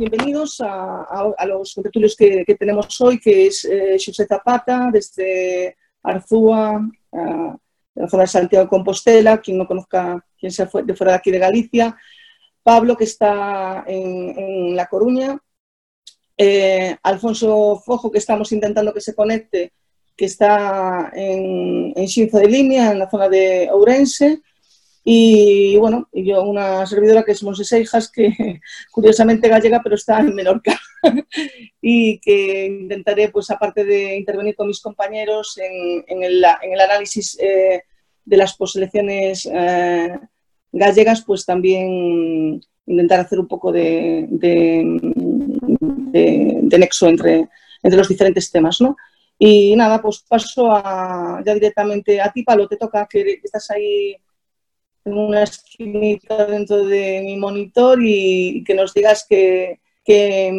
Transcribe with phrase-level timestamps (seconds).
[0.00, 8.02] bienvenidos a, los contertulios que, tenemos hoy, que es eh, José Zapata, desde Arzúa, de
[8.02, 11.30] la zona de Santiago de Compostela, quien no conozca, quien sea de fuera de aquí
[11.30, 11.96] de Galicia,
[12.62, 15.38] Pablo, que está en, La Coruña,
[16.38, 19.74] eh, Alfonso Fojo, que estamos intentando que se conecte,
[20.16, 24.40] que está en, en de Línea, en la zona de Ourense,
[25.02, 28.60] y bueno, y yo una servidora que es Monseseijas, que
[28.92, 30.78] curiosamente gallega, pero está en Menorca.
[31.80, 37.84] y que intentaré, pues aparte de intervenir con mis compañeros en, el, análisis eh,
[38.24, 40.18] de las poselecciones eh,
[40.72, 44.26] gallegas, pues también intentar hacer un poco de,
[46.78, 47.48] nexo entre,
[47.82, 48.96] entre los diferentes temas, ¿no?
[49.38, 54.14] Y nada, pues paso ya directamente a ti, Palo, te toca que estás ahí
[55.04, 60.50] en una esquinita dentro de mi monitor y, que nos digas qué, qué,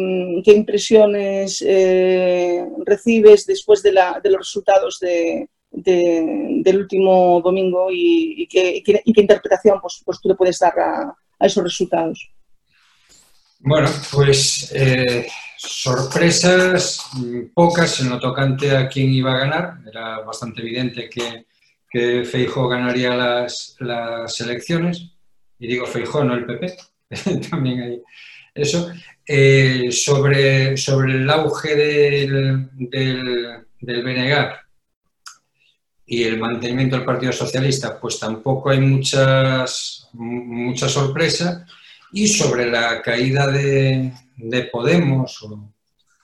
[0.46, 8.82] impresiones eh, recibes después de, la, de, los resultados de, del último domingo y, qué,
[8.84, 12.30] qué, interpretación pues, pues, tú le puedes dar a, esos resultados.
[13.58, 15.26] Bueno, pues eh,
[15.56, 17.00] sorpresas
[17.54, 19.78] pocas en lo tocante a quién iba a ganar.
[19.88, 21.46] Era bastante evidente que
[21.92, 25.10] que Feijó ganaría las, las elecciones,
[25.58, 26.74] y digo Feijó, no el PP,
[27.50, 28.02] también hay
[28.54, 28.90] eso,
[29.26, 34.52] eh, sobre, sobre el auge del, del, del
[36.06, 41.66] y el mantenimiento del Partido Socialista, pues tampoco hay muchas, mucha sorpresa,
[42.12, 45.70] y sobre la caída de, de Podemos, o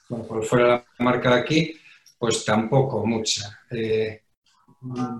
[0.08, 0.66] bueno, por fuera
[0.98, 1.74] la marca de aquí,
[2.18, 3.60] pues tampoco mucha.
[3.70, 4.22] Eh,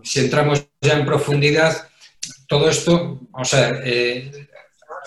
[0.03, 1.89] si entramos ya en profundidad,
[2.47, 4.49] todo esto, o sea, eh,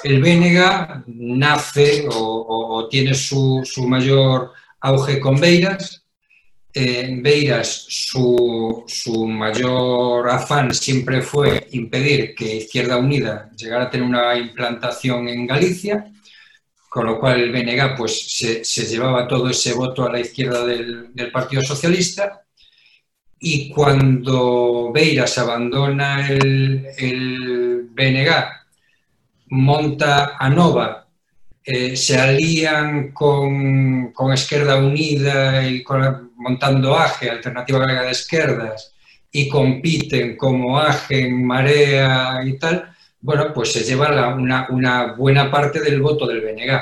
[0.03, 6.03] el Bénega nace o, tiene su, mayor auge con Beiras.
[6.73, 14.05] Eh, Beiras, su, su, mayor afán siempre fue impedir que Izquierda Unida llegara a tener
[14.05, 16.11] una implantación en Galicia,
[16.89, 18.27] con lo cual el BNG pues,
[18.63, 22.41] se, llevaba todo ese voto a la izquierda del, del Partido Socialista
[23.43, 27.89] y cuando Beiras abandona el, el
[29.47, 31.07] monta a
[31.63, 35.83] eh, se alían con, con Esquerda Unida y
[36.35, 38.93] montando AGE, Alternativa Galega de Esquerdas,
[39.31, 45.49] y compiten como AGE en Marea y tal, bueno, pues se lleva una, una, buena
[45.49, 46.79] parte del voto del BNG.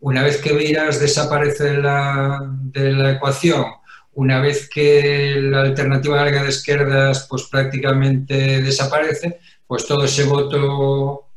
[0.00, 3.66] Una vez que Beiras desaparece de la, de la ecuación,
[4.16, 11.28] una vez que la alternativa larga de izquierdas pues prácticamente desaparece, pues todo ese voto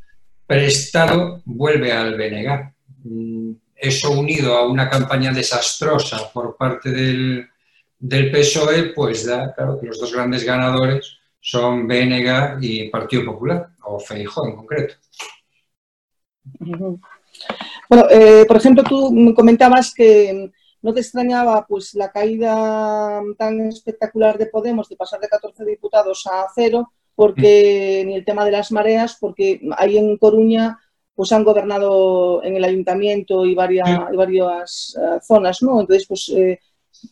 [0.47, 2.73] prestado vuelve al BNG.
[3.03, 7.47] Mm, eso unido a una campaña desastrosa por parte del,
[7.99, 13.69] del PSOE, pues da, claro, que los dos grandes ganadores son BNG y Partido Popular,
[13.83, 14.95] o Feijóo en concreto.
[17.89, 20.51] Bueno, eh, por ejemplo, tú comentabas que
[20.81, 26.25] ¿No te extrañaba pues la caída tan espectacular de Podemos de pasar de 14 diputados
[26.31, 26.91] a cero?
[27.15, 28.07] Porque mm.
[28.07, 30.79] ni el tema de las mareas, porque ahí en Coruña
[31.19, 35.81] pues han gobernado en el ayuntamiento y varias, varias eh, zonas, ¿no?
[35.81, 36.61] Entonces, pues, eh,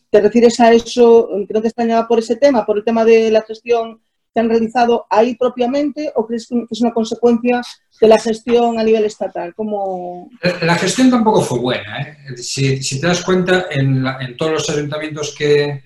[0.08, 3.30] ¿te refieres a eso, que no te extrañaba por ese tema, por el tema de
[3.30, 4.00] la gestión
[4.38, 7.60] que han realizado ahí propiamente o crees que es una consecuencia
[8.00, 9.52] de la gestión a nivel estatal?
[9.54, 10.30] como
[10.62, 12.02] La gestión tampoco fue buena.
[12.02, 12.36] ¿eh?
[12.36, 14.04] Si, te das cuenta, en,
[14.36, 15.82] todos los ayuntamientos que,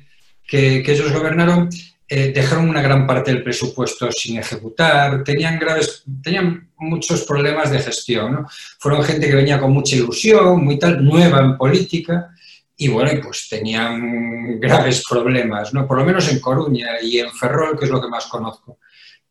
[0.50, 1.70] ellos gobernaron,
[2.06, 7.78] eh, dejaron una gran parte del presupuesto sin ejecutar, tenían, graves, tenían muchos problemas de
[7.78, 8.46] gestión.
[8.78, 12.34] Fueron gente que venía con mucha ilusión, muy tal, nueva en política,
[12.82, 15.86] y bueno, pues tenían graves problemas, ¿no?
[15.86, 18.80] Por lo menos en Coruña y en Ferrol, que es lo que más conozco,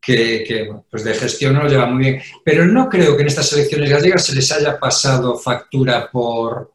[0.00, 2.22] que, pues de gestión no lo lleva muy bien.
[2.42, 6.72] Pero no creo que en estas elecciones gallegas se les haya pasado factura por,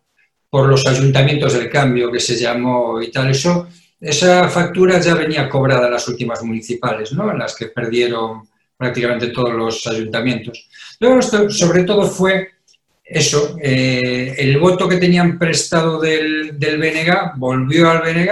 [0.52, 3.32] por los ayuntamientos del cambio, que se llamó y tal.
[3.32, 3.68] Eso,
[4.00, 7.32] esa factura ya venía cobrada en las últimas municipales, ¿no?
[7.32, 8.48] En las que perdieron
[8.78, 10.70] prácticamente todos los ayuntamientos.
[11.00, 12.57] Luego, sobre todo fue
[13.10, 16.78] eso, eh, el voto que tenían prestado del, del
[17.38, 18.30] volvió al BNG,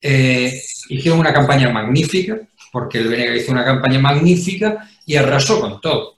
[0.00, 2.38] eh, hicieron una campaña magnífica,
[2.72, 6.16] porque el BNG hizo una campaña magnífica y arrasó con todo.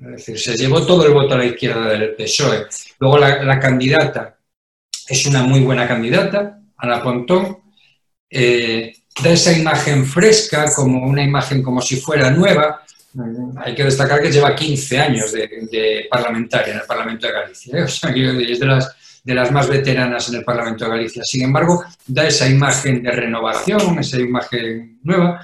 [0.00, 2.66] Es decir, se llevó todo el voto a la izquierda del PSOE.
[2.98, 4.36] Luego la, candidata
[5.08, 7.58] es una muy buena candidata, Ana Pontón,
[8.28, 8.92] eh,
[9.22, 12.81] da esa imagen fresca, como una imagen como si fuera nueva,
[13.56, 17.82] hay que destacar que lleva 15 años de, parlamentaria en el Parlamento de Galicia, ¿eh?
[17.84, 21.22] o sea, es de las, de las más veteranas en el Parlamento de Galicia.
[21.24, 25.40] Sin embargo, da esa imagen de renovación, esa imagen nueva,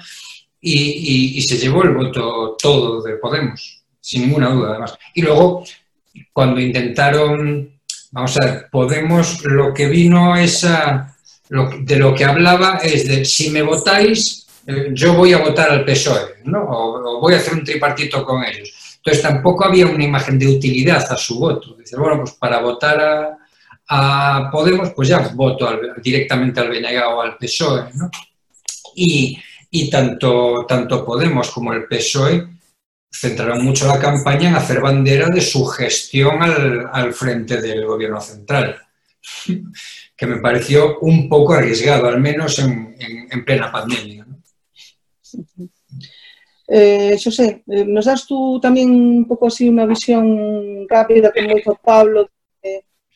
[0.61, 4.95] y, se llevó el voto todo de Podemos, sin ninguna duda, además.
[5.13, 5.63] Y luego,
[6.33, 7.79] cuando intentaron,
[8.11, 11.15] vamos a ver, Podemos, lo que vino esa,
[11.49, 14.38] de lo que hablaba es de si me votáis,
[14.93, 16.63] yo voy a votar al PSOE, ¿no?
[16.63, 18.71] O, voy a hacer un tripartito con ellos.
[18.97, 21.75] Entonces tampoco había una imagen de utilidad a su voto.
[21.75, 23.37] Dice, bueno, pues para votar
[23.87, 25.67] a, Podemos, pues ya voto
[26.03, 28.11] directamente al BNG o al PSOE, ¿no?
[28.93, 29.35] Y,
[29.71, 32.59] y tanto, tanto Podemos como el PSOE
[33.11, 38.77] centraron mucho la campaña en hacer bandera de su gestión al, frente del gobierno central,
[40.15, 42.95] que me pareció un poco arriesgado, al menos en,
[43.45, 44.18] plena pandemia.
[46.67, 51.75] Eh, José, eh, ¿nos das tú también un poco así una visión rápida, como hizo
[51.83, 52.29] Pablo?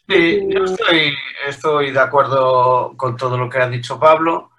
[0.07, 1.13] sí, yo estoy,
[1.47, 4.49] estoy de acuerdo con todo lo que ha dicho Pablo.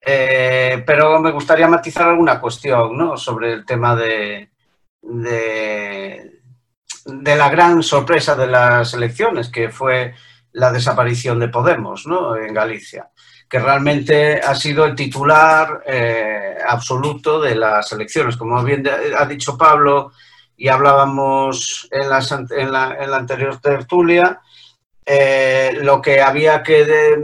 [0.00, 3.16] Eh, pero me gustaría matizar alguna cuestión ¿no?
[3.16, 4.50] sobre el tema de,
[5.02, 6.40] de,
[7.04, 10.14] la gran sorpresa de las elecciones, que fue
[10.52, 12.34] la desaparición de Podemos ¿no?
[12.36, 13.10] en Galicia,
[13.50, 18.36] que realmente ha sido el titular eh, absoluto de las elecciones.
[18.36, 20.12] Como bien ha dicho Pablo
[20.56, 22.02] y hablábamos en,
[22.56, 24.40] en, la, anterior tertulia,
[25.04, 27.18] eh, lo que había que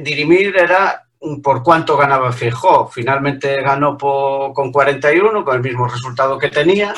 [0.00, 1.02] dirimir era
[1.42, 2.86] por cuánto ganaba Fijó.
[2.86, 6.94] Finalmente ganó con 41, con el mismo resultado que tenía,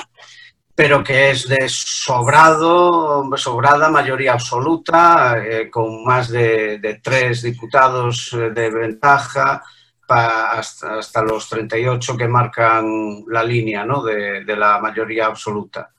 [0.75, 8.51] pero que es de sobrado, sobrada mayoría absoluta, eh, con más de, tres diputados eh,
[8.51, 9.63] de ventaja
[10.09, 14.03] hasta, hasta, los 38 que marcan la línea ¿no?
[14.03, 15.91] de, de la mayoría absoluta.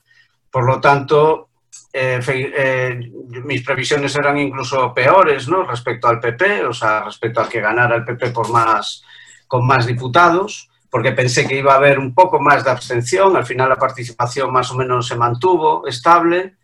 [0.50, 1.48] Por lo tanto,
[1.96, 3.10] eh,
[3.44, 5.62] mis previsiones eran incluso peores ¿no?
[5.64, 9.04] respecto al PP, o sea, respecto a que ganara el PP por más,
[9.46, 13.44] con más diputados, porque pensé que iba a haber un poco más de abstención, al
[13.44, 16.54] final la participación más o menos se mantuvo estable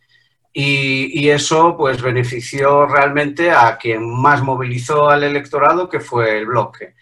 [0.52, 6.94] y, eso pues benefició realmente a quien más movilizó al electorado, que fue el bloque.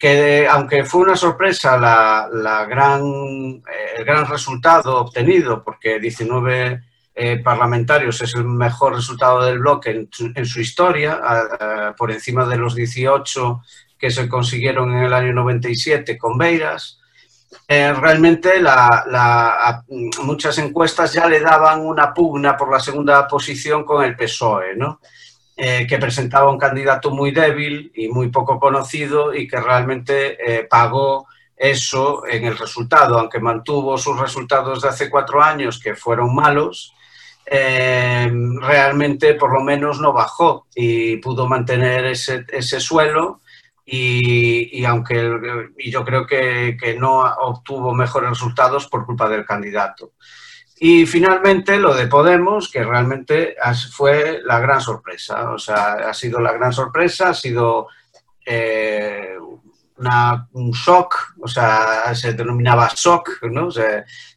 [0.00, 6.82] Que aunque fue una sorpresa la, gran, eh, el gran resultado obtenido, porque 19
[7.14, 11.20] eh, parlamentarios es el mejor resultado del bloque en, su historia,
[11.96, 13.62] por encima de los 18
[13.98, 17.00] que se consiguieron en el año 97 con Beiras.
[17.68, 18.62] Eh, realmente
[20.22, 24.76] muchas encuestas ya le daban una pugna por la segunda posición con el PSOE,
[25.56, 31.26] eh, que presentaba un candidato muy débil y muy poco conocido y que realmente pagó
[31.56, 36.92] eso en el resultado, aunque mantuvo sus resultados de hace cuatro años que fueron malos,
[37.46, 38.30] eh,
[38.60, 43.40] realmente por lo menos no bajó y pudo mantener ese, suelo
[43.86, 45.30] y, aunque
[45.78, 50.12] y yo creo que, no obtuvo mejores resultados por culpa del candidato.
[50.76, 53.56] Y finalmente lo de Podemos, que realmente
[53.92, 57.88] fue la gran sorpresa, o sea, ha sido la gran sorpresa, ha sido
[58.44, 59.36] eh,
[60.52, 63.68] un shock, o sea, se denominaba shock, ¿no?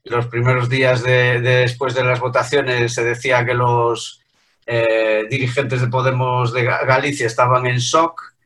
[0.04, 4.22] los primeros días de, después de las votaciones se decía que los
[4.66, 8.37] eh, dirigentes de Podemos de Galicia estaban en shock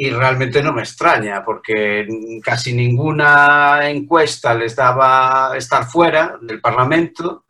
[0.00, 2.06] y realmente no me extraña, porque
[2.42, 7.44] casi ninguna encuesta les daba estar fuera del Parlamento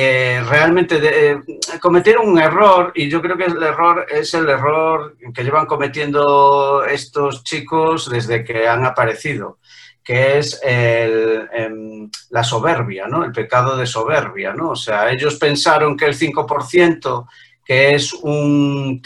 [0.00, 1.40] eh, realmente eh,
[1.80, 6.84] cometieron un error y yo creo que el error es el error que llevan cometiendo
[6.84, 9.58] estos chicos desde que han aparecido,
[10.04, 13.24] que es em, la soberbia, ¿no?
[13.24, 14.52] el pecado de soberbia.
[14.52, 14.70] ¿no?
[14.70, 17.26] O sea, ellos pensaron que el 5%,
[17.64, 19.02] que es un,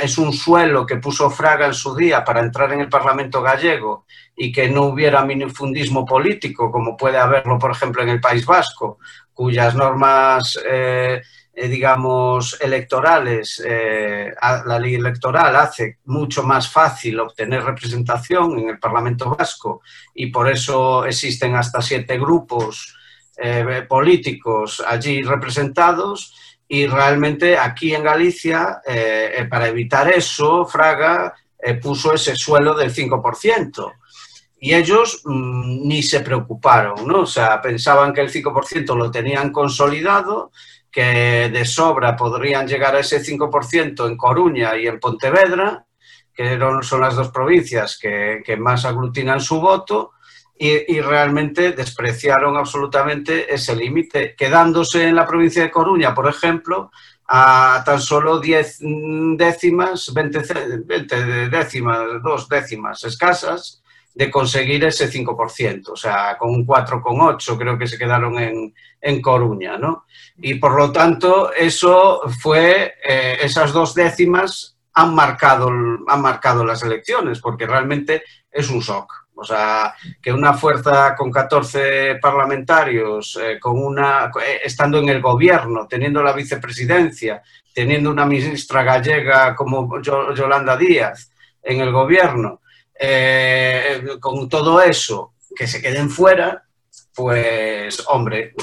[0.00, 4.06] es un suelo que puso Fraga en su día para entrar en el Parlamento gallego
[4.36, 8.98] y que no hubiera minifundismo político, como puede haberlo, por ejemplo, en el País Vasco,
[9.32, 11.22] cuyas normas, eh,
[11.54, 14.32] eh, digamos, electorales, eh,
[14.66, 19.80] la ley electoral hace mucho más fácil obtener representación en el Parlamento Vasco
[20.14, 22.94] y por eso existen hasta siete grupos
[23.86, 26.34] políticos allí representados
[26.68, 28.80] y realmente aquí en Galicia,
[29.48, 31.34] para evitar eso, Fraga
[31.80, 33.92] puso ese suelo del 5%
[34.58, 37.20] y ellos mm, ni se preocuparon, ¿no?
[37.20, 40.50] O sea, pensaban que el 5% lo tenían consolidado,
[40.90, 45.84] que de sobra podrían llegar a ese 5% en Coruña y en Pontevedra,
[46.34, 50.12] que son las dos provincias que, más aglutinan su voto,
[50.58, 56.90] y, realmente despreciaron absolutamente ese límite, quedándose en la provincia de Coruña, por ejemplo,
[57.28, 58.78] a tan solo 10
[59.36, 60.42] décimas, 20,
[60.84, 63.82] 20 décimas, dos décimas escasas
[64.14, 68.72] de conseguir ese 5%, o sea, con un 4,8 creo que se quedaron en,
[69.22, 70.06] Coruña, ¿no?
[70.38, 76.82] Y por lo tanto, eso fue, eh, esas dos décimas han marcado, han marcado las
[76.82, 79.25] elecciones, porque realmente es un shock.
[79.38, 85.20] O sea, que una fuerza con 14 parlamentarios, eh, con una, eh, estando en el
[85.20, 87.42] gobierno, teniendo la vicepresidencia,
[87.74, 91.30] teniendo una ministra gallega como Yolanda Díaz
[91.62, 92.62] en el gobierno,
[92.98, 96.64] eh, con todo eso, que se queden fuera,
[97.14, 98.54] pues, hombre,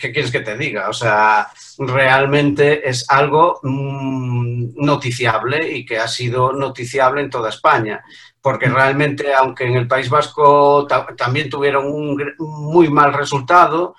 [0.00, 0.88] ¿qué quieres que te diga?
[0.88, 8.02] O sea, realmente es algo mm, noticiable y que ha sido noticiable en toda España
[8.46, 10.86] porque realmente, aunque en el País Vasco
[11.16, 13.96] también tuvieron un muy mal resultado,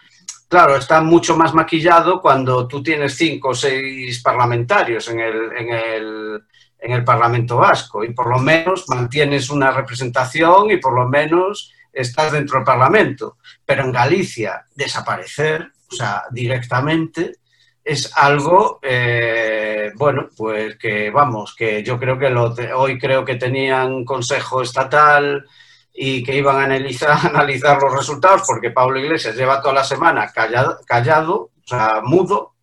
[0.48, 5.74] claro, está mucho más maquillado cuando tú tienes cinco o seis parlamentarios en el, en
[5.74, 6.44] el,
[6.80, 11.74] en el Parlamento Vasco y por lo menos mantienes una representación y por lo menos
[11.92, 13.40] estás dentro del Parlamento.
[13.66, 17.34] Pero en Galicia, desaparecer, o sea, directamente,
[17.88, 23.36] es algo, eh, bueno, pues que vamos, que yo creo que lo hoy creo que
[23.36, 25.46] tenían consejo estatal
[25.94, 30.30] y que iban a analizar, analizar los resultados, porque Pablo Iglesias lleva toda la semana
[30.34, 32.56] callado, callado, o sea, mudo,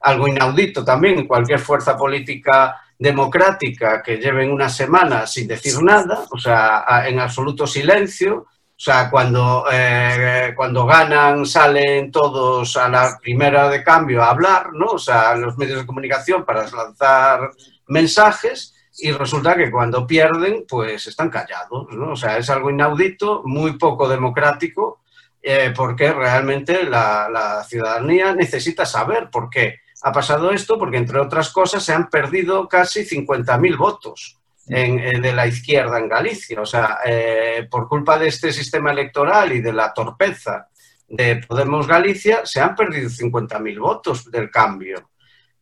[0.00, 6.38] algo inaudito también cualquier fuerza política democrática que lleven una semana sin decir nada, o
[6.38, 8.46] sea, en absoluto silencio,
[8.80, 14.72] o sea, cuando, eh, cuando ganan salen todos a la primera de cambio a hablar,
[14.72, 14.92] ¿no?
[14.92, 17.50] O sea, los medios de comunicación para lanzar
[17.88, 22.12] mensajes y resulta que cuando pierden, pues están callados, ¿no?
[22.12, 25.02] O sea, es algo inaudito, muy poco democrático,
[25.42, 31.20] eh, porque realmente la, la ciudadanía necesita saber por qué ha pasado esto, porque entre
[31.20, 36.60] otras cosas se han perdido casi 50.000 votos en, de la izquierda en Galicia.
[36.60, 40.68] O sea, eh, por culpa de este sistema electoral y de la torpeza
[41.08, 45.10] de Podemos Galicia, se han perdido 50.000 votos del cambio.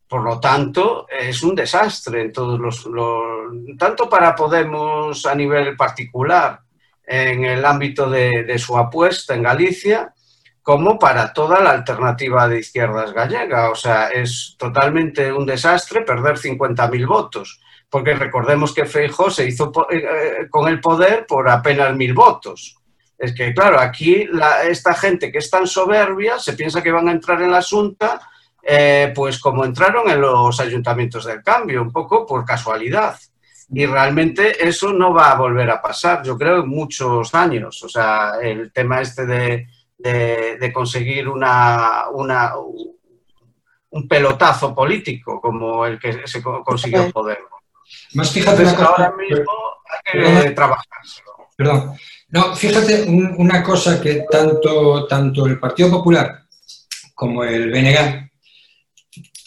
[0.07, 2.87] Por lo tanto, es un desastre en todos los,
[3.77, 6.59] tanto para Podemos a nivel particular
[7.05, 10.13] en el ámbito de, de, su apuesta en Galicia,
[10.61, 13.71] como para toda la alternativa de izquierdas gallega.
[13.71, 19.71] O sea, es totalmente un desastre perder 50.000 votos porque recordemos que Feijóo se hizo
[19.89, 22.77] eh, eh, con el poder por apenas mil votos.
[23.17, 24.29] Es que, claro, aquí
[24.67, 28.21] esta gente que es tan soberbia se piensa que van a entrar en la Junta,
[28.63, 33.19] eh, pues como entraron en los ayuntamientos del cambio, un poco por casualidad.
[33.71, 37.83] Y realmente eso no va a volver a pasar, yo creo, en muchos años.
[37.83, 42.53] O sea, el tema este de, conseguir una, una,
[43.89, 47.58] un pelotazo político como el que se consiguió Podemos.
[48.13, 49.51] Más fíjate una cosa, ahora mismo
[50.13, 50.85] hay que trabajar.
[51.55, 51.95] Perdón.
[52.29, 56.43] No, fíjate una cosa que tanto, tanto el Partido Popular
[57.15, 58.29] como el BNG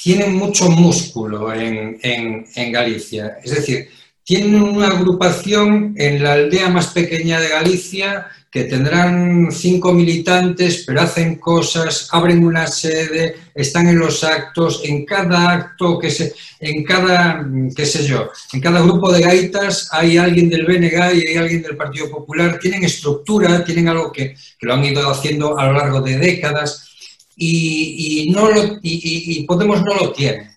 [0.03, 3.39] tienen mucho músculo en, en, en Galicia.
[3.43, 3.89] Es decir,
[4.25, 11.01] tienen una agrupación en la aldea más pequeña de Galicia que tendrán cinco militantes, pero
[11.01, 16.85] hacen cosas, abren una sede, están en los actos, en cada acto, que se, en
[16.85, 21.37] cada, qué sé yo, en cada grupo de gaitas hay alguien del BNG y hay
[21.37, 25.73] alguien del Partido Popular, tienen estructura, tienen algo que, lo han ido haciendo a lo
[25.73, 26.91] largo de décadas
[27.35, 28.51] y, lo,
[28.83, 30.52] y Podemos no lo tiene.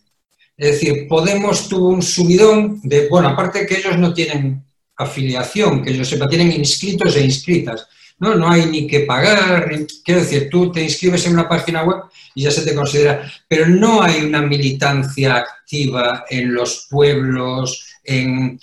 [0.58, 4.64] Es decir, Podemos tuvo un subidón de, bueno, aparte que ellos no tienen
[4.96, 7.88] afiliación, que yo sepa, tienen inscritos e inscritas.
[8.18, 9.70] No, no hay ni que pagar,
[10.04, 13.68] quiero decir, tú te inscribes en una página web y ya se te considera, pero
[13.68, 18.58] no hay una militancia activa en los pueblos, en,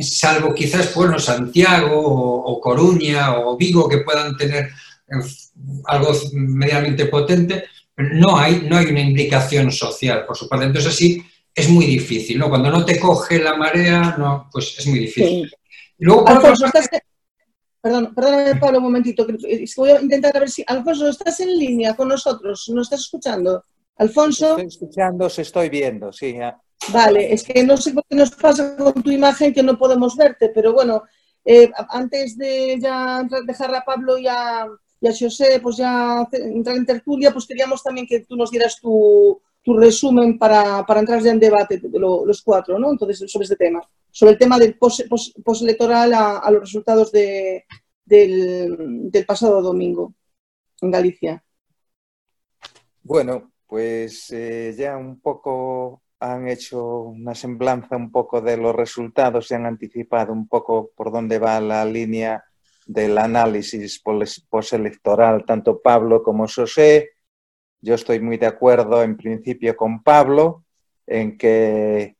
[0.00, 4.70] salvo quizás, bueno, Santiago o, Coruña o Vigo que puedan tener
[5.86, 7.64] algo medianamente potente,
[7.98, 10.66] no hay, no hay una implicación social, por su parte.
[10.66, 11.22] Entonces, así
[11.54, 12.48] es muy difícil, ¿no?
[12.48, 15.50] Cuando no te coge la marea, no, pues es muy difícil.
[15.98, 16.88] Luego, Alfonso, estás...
[17.80, 19.26] Perdón, perdóname, Pablo, un momentito.
[19.76, 20.64] Voy a intentar a ver si...
[20.66, 22.68] Alfonso, ¿estás en línea con nosotros?
[22.72, 23.64] ¿Nos estás escuchando?
[23.96, 24.50] Alfonso.
[24.50, 26.36] Estoy escuchando, os estoy viendo, sí.
[26.92, 30.50] Vale, es que no sé qué nos pasa con tu imagen que no podemos verte,
[30.54, 31.02] pero bueno,
[31.44, 34.66] eh, antes de ya dejar a Pablo y a,
[35.00, 38.80] y a José, pues ya entrar en tertulia, pues queríamos también que tú nos dieras
[38.80, 42.90] tu, tu resumen para, para, entrar ya en debate los cuatro, ¿no?
[42.90, 47.64] Entonces, sobre este tema, sobre el tema del postelectoral a, los resultados de,
[48.04, 50.14] del, pasado domingo
[50.80, 51.44] en Galicia.
[53.02, 59.50] Bueno, pues eh, ya un poco han hecho una semblanza un poco de los resultados
[59.50, 62.44] y han anticipado un poco por dónde va la línea
[62.88, 64.02] del análisis
[64.48, 67.10] postelectoral, tanto Pablo como José.
[67.82, 70.64] Yo estoy muy de acuerdo en principio con Pablo
[71.06, 72.16] en que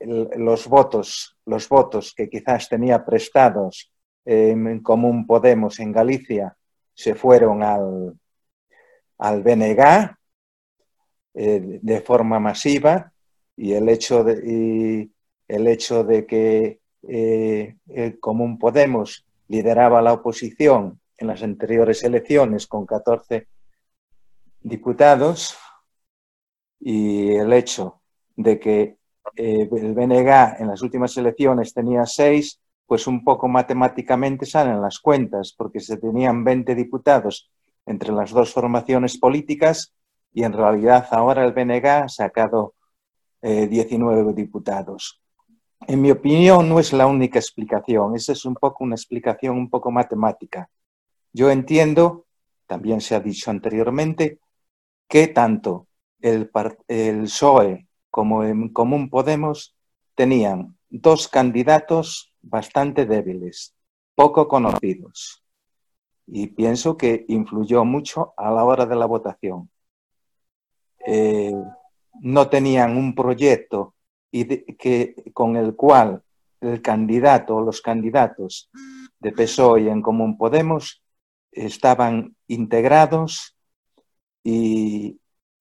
[0.00, 3.92] los votos, los votos que quizás tenía prestados
[4.24, 6.56] en Común Podemos en Galicia
[6.94, 8.18] se fueron al,
[9.18, 10.16] al BNG
[11.34, 13.12] eh, de forma masiva
[13.54, 15.10] y el hecho de,
[15.46, 22.66] el hecho de que eh, el Común Podemos lideraba la oposición en las anteriores elecciones
[22.66, 23.46] con 14
[24.62, 25.56] diputados
[26.78, 28.00] y el hecho
[28.36, 28.96] de que
[29.36, 34.98] eh, el BNG en las últimas elecciones tenía seis, pues un poco matemáticamente salen las
[34.98, 37.50] cuentas, porque se tenían 20 diputados
[37.86, 39.94] entre las dos formaciones políticas
[40.32, 42.74] y en realidad ahora el BNG ha sacado
[43.42, 45.20] 19 eh, diputados.
[45.86, 49.70] En mi opinión no es la única explicación, esa es un poco una explicación un
[49.70, 50.68] poco matemática.
[51.32, 52.26] Yo entiendo,
[52.66, 54.38] también se ha dicho anteriormente,
[55.08, 55.88] que tanto
[56.20, 56.50] el,
[56.88, 59.74] el PSOE como en Común Podemos
[60.14, 63.74] tenían dos candidatos bastante débiles,
[64.14, 65.42] poco conocidos.
[66.26, 69.70] Y pienso que influyó mucho a la hora de la votación.
[71.06, 71.54] Eh,
[72.20, 73.94] no tenían un proyecto
[74.30, 74.44] y
[74.76, 76.22] que, con el cual
[76.60, 78.70] el candidato o los candidatos
[79.18, 81.02] de PSOE y en Común Podemos
[81.50, 83.56] estaban integrados
[84.42, 85.18] y,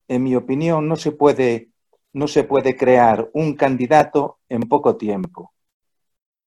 [0.08, 1.70] en mi opinión, no se puede,
[2.14, 5.54] no se puede crear un candidato en poco tiempo.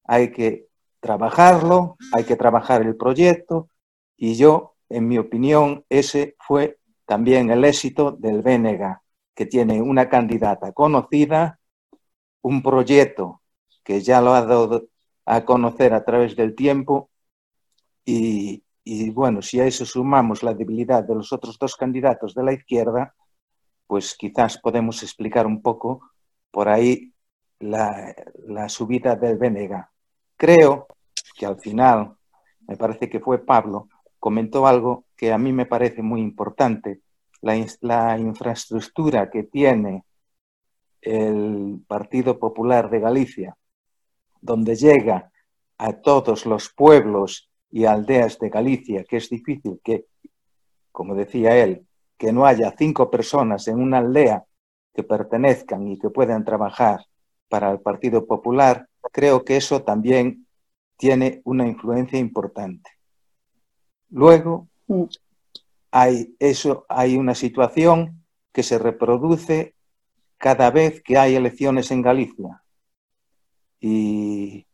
[0.05, 0.67] Hay que
[0.99, 3.69] trabajarlo, hay que trabajar el proyecto
[4.17, 8.97] y yo, en mi opinión, ese fue también el éxito del BNG,
[9.35, 11.59] que tiene una candidata conocida,
[12.43, 13.41] un proyecto
[13.83, 14.87] que ya lo ha dado
[15.25, 17.09] a conocer a través del tiempo
[18.05, 18.63] y,
[19.11, 23.15] bueno, si a eso sumamos la debilidad de los otros dos candidatos de la izquierda,
[23.87, 26.11] pues quizás podemos explicar un poco
[26.51, 27.13] por ahí
[27.59, 28.13] la,
[28.47, 29.85] la subida del BNG.
[30.37, 30.87] Creo
[31.35, 32.15] que al final,
[32.67, 33.87] me parece que fue Pablo,
[34.19, 37.01] comentó algo que a mí me parece muy importante
[37.43, 40.05] la, infraestructura que tiene
[41.03, 43.57] el Partido Popular de Galicia,
[44.41, 45.31] donde llega
[45.77, 50.05] a todos los pueblos y aldeas de Galicia, que es difícil que,
[50.91, 51.85] como decía él,
[52.17, 54.45] que no haya cinco personas en una aldea
[54.93, 57.05] que pertenezcan y que puedan trabajar
[57.49, 60.47] para el Partido Popular, creo que eso también
[60.97, 62.89] tiene una influencia importante.
[64.09, 65.05] Luego, mm
[65.93, 69.75] hay, eso, hay una situación que se reproduce
[70.43, 72.61] cada vez que hay elecciones en Galicia.
[73.79, 74.67] Y,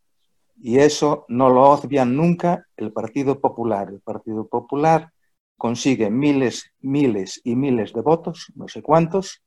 [0.63, 3.89] eso no lo obvian nunca el Partido Popular.
[3.89, 5.13] El Partido Popular
[5.57, 9.43] consigue miles, miles y miles de votos, no sé cuántos,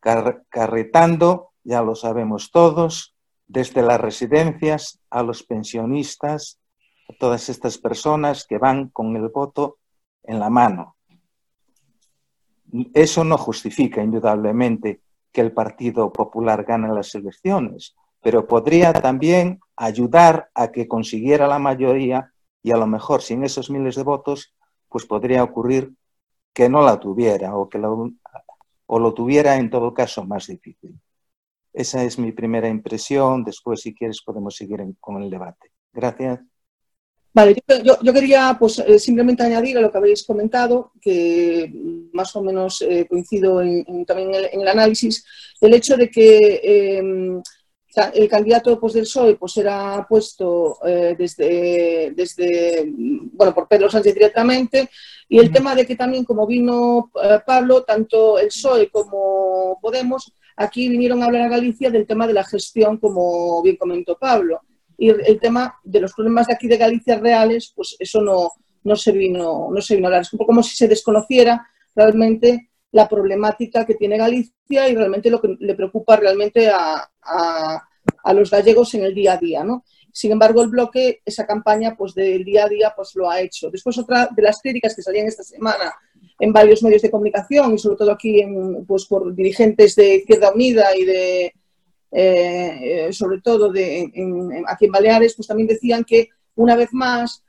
[0.00, 3.14] carretando, ya lo sabemos todos,
[3.46, 6.58] desde las residencias a los pensionistas,
[7.10, 9.76] a todas estas personas que van con el voto
[10.22, 10.96] en la mano.
[12.94, 15.02] Eso no justifica indudablemente
[15.36, 21.58] que el Partido Popular gane las elecciones, pero podría también ayudar a que consiguiera la
[21.58, 24.54] mayoría y a lo mejor sin esos miles de votos,
[24.88, 25.92] pues podría ocurrir
[26.54, 28.12] que no la tuviera o que lo,
[28.86, 30.98] o lo tuviera en todo caso más difícil.
[31.70, 33.44] Esa es mi primera impresión.
[33.44, 35.70] Después, si quieres, podemos seguir con el debate.
[35.92, 36.40] Gracias.
[37.36, 41.70] Vale, yo, quería pues, eh, simplemente añadir a lo que habéis comentado, que
[42.14, 43.60] más o menos eh, coincido
[44.06, 45.22] también en el, análisis,
[45.60, 47.42] el hecho de que em,
[48.14, 54.14] el candidato pues, del PSOE pues, era puesto eh, desde, desde, bueno, por Pedro Sánchez
[54.14, 54.88] directamente,
[55.28, 57.10] y el tema de que también, como vino
[57.44, 62.32] Pablo, tanto el PSOE como Podemos, aquí vinieron a hablar a Galicia del tema de
[62.32, 64.62] la gestión, como bien comentó Pablo
[64.98, 68.50] y el tema de los problemas de aquí de Galicia reales, pues eso no,
[68.84, 70.22] no, se, vino, no se vino a hablar.
[70.22, 75.30] Es un poco como si se desconociera realmente la problemática que tiene Galicia y realmente
[75.30, 79.84] lo que le preocupa realmente a, a, los gallegos en el día a día, ¿no?
[80.12, 83.70] Sin embargo, el bloque, esa campaña pues del día a día, pues lo ha hecho.
[83.70, 85.92] Después, otra de las críticas que salían esta semana
[86.38, 90.52] en varios medios de comunicación y sobre todo aquí en, pues, por dirigentes de Izquierda
[90.52, 91.52] Unida y de,
[92.18, 94.10] eh, sobre todo de,
[94.66, 97.44] aquí en Baleares, pues también decían que una vez más,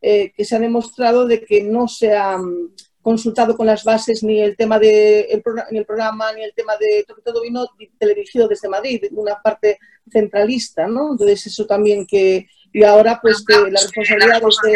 [0.00, 4.22] eh, que se ha demostrado de que no se ha mm, consultado con las bases
[4.22, 5.42] ni el tema de
[5.86, 7.66] programa ni el tema de todo vino
[7.98, 9.78] teledirigido desde Madrid, una parte
[10.10, 11.12] centralista, ¿no?
[11.12, 14.72] Entonces eso también que y ahora pues que la responsabilidad de,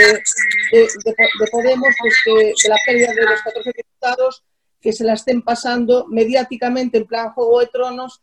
[0.73, 1.15] de, de,
[1.51, 2.33] Podemos pues que
[2.63, 4.45] de la pérdida de los 14 diputados
[4.81, 8.23] que se la estén pasando mediáticamente en plan Juego de Tronos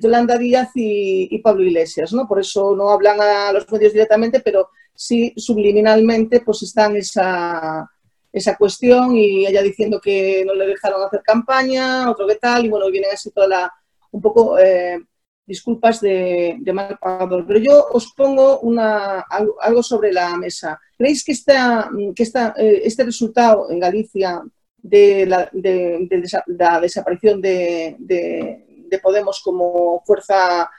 [0.00, 2.26] Yolanda Díaz y, Pablo Iglesias, ¿no?
[2.26, 7.90] Por eso no hablan a los medios directamente, pero sí subliminalmente pues están esa,
[8.32, 12.68] esa cuestión y ella diciendo que no le dejaron hacer campaña, otro que tal, y
[12.68, 13.72] bueno, vienen así toda la,
[14.10, 14.98] un poco eh,
[15.46, 17.46] disculpas de, de mal pagador.
[17.46, 20.80] Pero yo os pongo una, algo, sobre la mesa.
[20.96, 24.42] ¿Creéis que, esta, que esta, eh, este resultado en Galicia
[24.82, 26.08] de la, de,
[26.46, 27.96] la desaparición de,
[28.92, 30.70] de Podemos como fuerza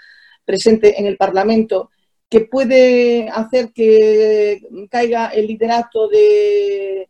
[0.45, 1.89] presente en el Parlamento,
[2.29, 7.09] que puede hacer que caiga el liderato de,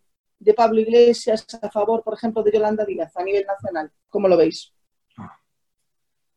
[0.56, 3.92] Pablo Iglesias a favor, por ejemplo, de Yolanda Díaz a nivel nacional.
[4.10, 4.74] ¿Cómo lo veis?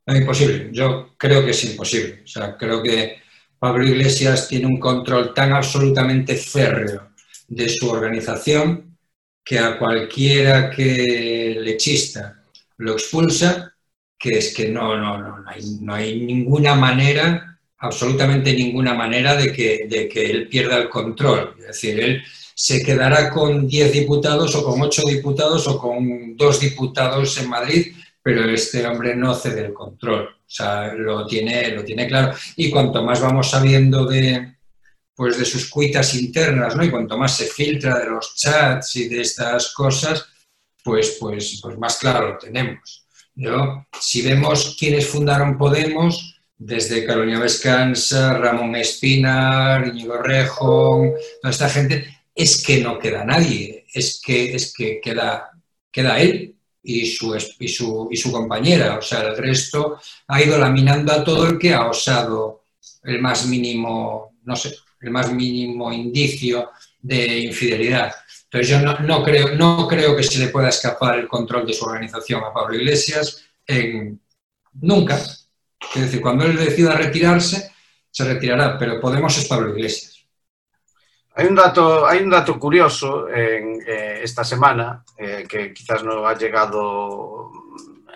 [0.06, 2.22] Es imposible, yo creo que es imposible.
[2.22, 3.16] O sea, creo que
[3.58, 7.08] Pablo Iglesias tiene un control tan absolutamente férreo
[7.48, 8.96] de su organización
[9.44, 12.42] que a cualquiera que le chista
[12.78, 13.75] lo expulsa
[14.26, 19.36] que es que no, no, no, no hay, no hay ninguna manera, absolutamente ninguna manera
[19.36, 21.54] de que, de que él pierda el control.
[21.60, 26.60] Es decir, él se quedará con 10 diputados o con 8 diputados o con 2
[26.60, 30.24] diputados en Madrid, pero este hombre no cede el control.
[30.24, 32.36] O sea, lo tiene, lo tiene claro.
[32.56, 34.56] Y cuanto más vamos sabiendo de,
[35.14, 36.84] pues de sus cuitas internas, ¿no?
[36.84, 40.26] Y cuanto más se filtra de los chats y de estas cosas,
[40.82, 43.05] pues, pues, pues más claro lo tenemos.
[44.00, 52.22] Si vemos quiénes fundaron Podemos, desde Carolina Vescanza, Ramón Espinar, Íñigo Rejón, toda esta gente,
[52.34, 55.50] es que no queda nadie, es que, es que queda,
[55.90, 58.96] queda él y su, y, su, y su compañera.
[58.98, 62.64] O sea, el resto ha ido laminando a todo el que ha osado
[63.02, 66.70] el más mínimo, no sé, el más mínimo indicio
[67.00, 68.12] de infidelidad.
[68.56, 71.84] Entonces yo no, creo, no creo que se le pueda escapar el control de su
[71.84, 74.18] organización a Pablo Iglesias en,
[74.80, 75.16] nunca.
[75.16, 77.70] Es decir, cuando él decida retirarse,
[78.10, 80.24] se retirará, pero Podemos es Pablo Iglesias.
[81.34, 81.54] Hay un
[82.30, 87.52] dato, curioso en eh, esta semana eh, que quizás no ha llegado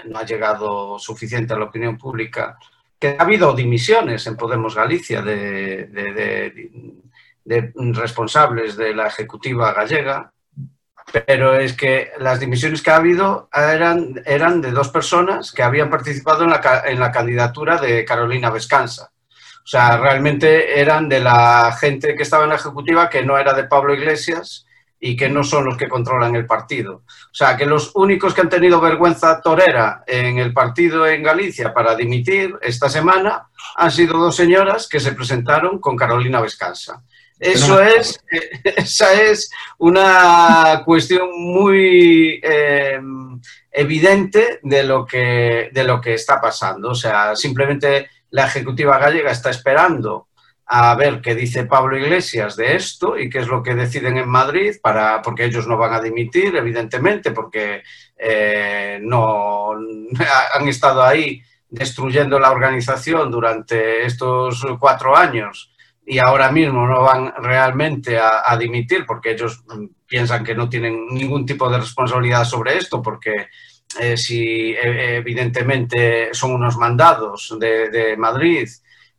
[0.06, 2.58] no ha llegado suficiente a la opinión pública,
[2.98, 5.86] que ha habido dimisiones en Podemos Galicia de
[7.92, 10.32] responsables de la ejecutiva gallega,
[11.26, 15.90] pero es que las dimisiones que ha habido eran, eran de dos personas que habían
[15.90, 19.10] participado en la, en la candidatura de Carolina Vescanza.
[19.62, 23.52] O sea, realmente eran de la gente que estaba en la ejecutiva que no era
[23.52, 24.66] de Pablo Iglesias
[24.98, 26.96] y que no son los que controlan el partido.
[27.06, 31.72] O sea, que los únicos que han tenido vergüenza torera en el partido en Galicia
[31.72, 37.02] para dimitir esta semana han sido dos señoras que se presentaron con Carolina Vescanza.
[37.40, 38.22] Eso es,
[38.76, 43.00] esa es una cuestión muy eh,
[43.72, 46.90] evidente de lo, que, de lo que está pasando.
[46.90, 50.28] O sea, simplemente la Ejecutiva gallega está esperando
[50.66, 54.28] a ver qué dice Pablo Iglesias de esto y qué es lo que deciden en
[54.28, 57.82] Madrid, para, porque ellos no van a dimitir, evidentemente, porque
[58.16, 59.72] eh, no
[60.54, 65.72] han estado ahí destruyendo la organización durante estos cuatro años
[66.10, 69.62] y ahora mismo no van realmente a, dimitir porque ellos
[70.08, 73.46] piensan que no tienen ningún tipo de responsabilidad sobre esto, porque
[74.00, 78.68] eh, si e, evidentemente son unos mandados de, Madrid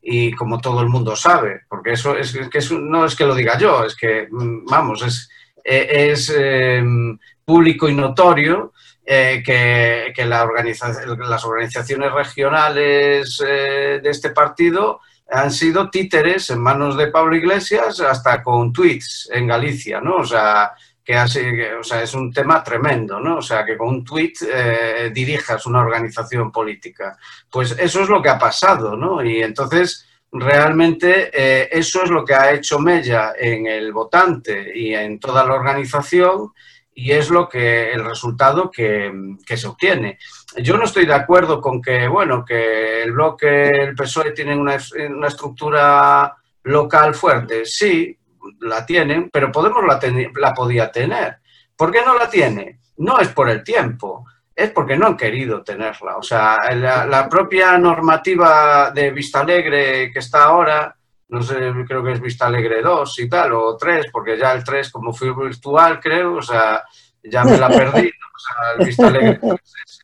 [0.01, 3.57] y como todo el mundo sabe, porque eso es que no es que lo diga
[3.57, 5.29] yo, es que, mm, vamos, es,
[5.63, 8.73] e, es em, público y notorio
[9.05, 14.99] eh, que, que la las organizaciones regionales eh, de este partido
[15.31, 20.17] han sido títeres en manos de Pablo Iglesias hasta con tweets en Galicia, ¿no?
[20.17, 23.37] O sea, que, o sea, es un tema tremendo, ¿no?
[23.37, 27.17] O sea, que con un tweet eh, dirijas una organización política.
[27.49, 29.23] Pues eso es lo que ha pasado, ¿no?
[29.23, 34.93] Y entonces, realmente, eh, eso es lo que ha hecho Mella en el votante y
[34.93, 36.51] en toda la organización
[36.93, 39.11] y es lo que el resultado que,
[39.45, 40.19] se obtiene.
[40.57, 44.75] Yo no estoy de acuerdo con que, bueno, que el bloque, el PSOE tienen una,
[44.75, 47.65] estructura local fuerte.
[47.65, 48.17] Sí,
[48.61, 49.99] la tienen, pero Podemos la,
[50.39, 51.37] la podía tener.
[51.75, 52.79] ¿Por qué no la tiene?
[52.97, 56.17] No es por el tiempo, es porque no han querido tenerla.
[56.17, 60.95] O sea, la, la propia normativa de Vista Alegre que está ahora
[61.31, 61.55] no sé,
[61.87, 65.13] creo que es Vista Alegre 2 y tal, o 3, porque ya el 3 como
[65.13, 66.83] fue virtual, creo, o sea,
[67.23, 70.00] ya me la perdí, o sea, el Vista Alegre es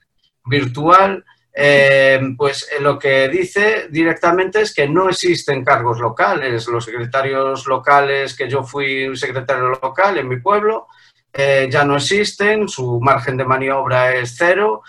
[0.47, 1.23] virtual,
[1.59, 6.67] eh, pues eh, lo que dice directamente es que no existen cargos locales.
[6.67, 10.85] Los secretarios locales, que yo fui un secretario local en mi pueblo,
[11.33, 14.83] eh, ya no existen, su margen de maniobra es cero,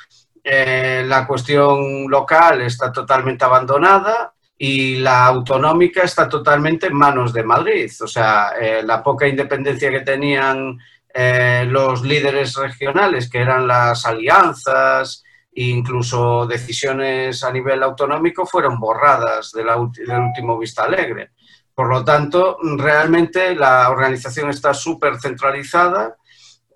[0.45, 7.91] la cuestión local está totalmente abandonada y la autonómica está totalmente en manos de Madrid.
[8.01, 10.79] O sea, la poca independencia que tenían
[11.67, 19.69] los líderes regionales, que eran las alianzas, incluso decisiones a nivel autonómico fueron borradas del
[19.69, 21.31] último Vista Alegre.
[21.75, 26.17] Por lo tanto, realmente la organización está súper centralizada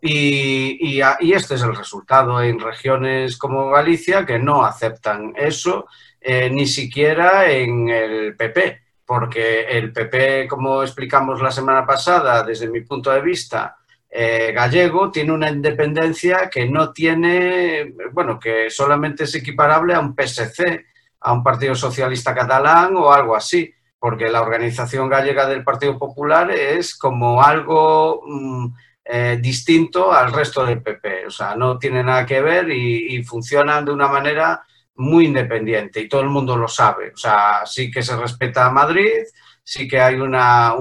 [0.00, 5.86] y, este es el resultado en regiones como Galicia que no aceptan eso,
[6.20, 12.68] eh, ni siquiera en el PP, porque el PP, como explicamos la semana pasada, desde
[12.68, 13.76] mi punto de vista,
[14.14, 20.14] eh, gallego tiene una independencia que no tiene, bueno, que solamente es equiparable a un
[20.14, 20.84] PSC,
[21.20, 26.50] a un Partido Socialista Catalán o algo así, porque la organización gallega del Partido Popular
[26.50, 28.66] es como algo mm,
[29.06, 33.24] eh, distinto al resto del PP, o sea, no tiene nada que ver y, y
[33.24, 34.62] funcionan de una manera
[34.96, 38.70] muy independiente y todo el mundo lo sabe, o sea, sí que se respeta a
[38.70, 39.22] Madrid,
[39.64, 40.74] sí que hay una,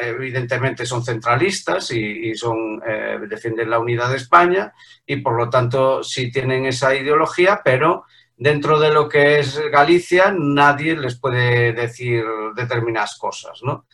[0.00, 4.72] evidentemente son centralistas y, son, eh, defienden la unidad de España
[5.06, 8.04] y por lo tanto sí tienen esa ideología, pero
[8.36, 13.86] dentro de lo que es Galicia nadie les puede decir determinadas cosas, ¿no?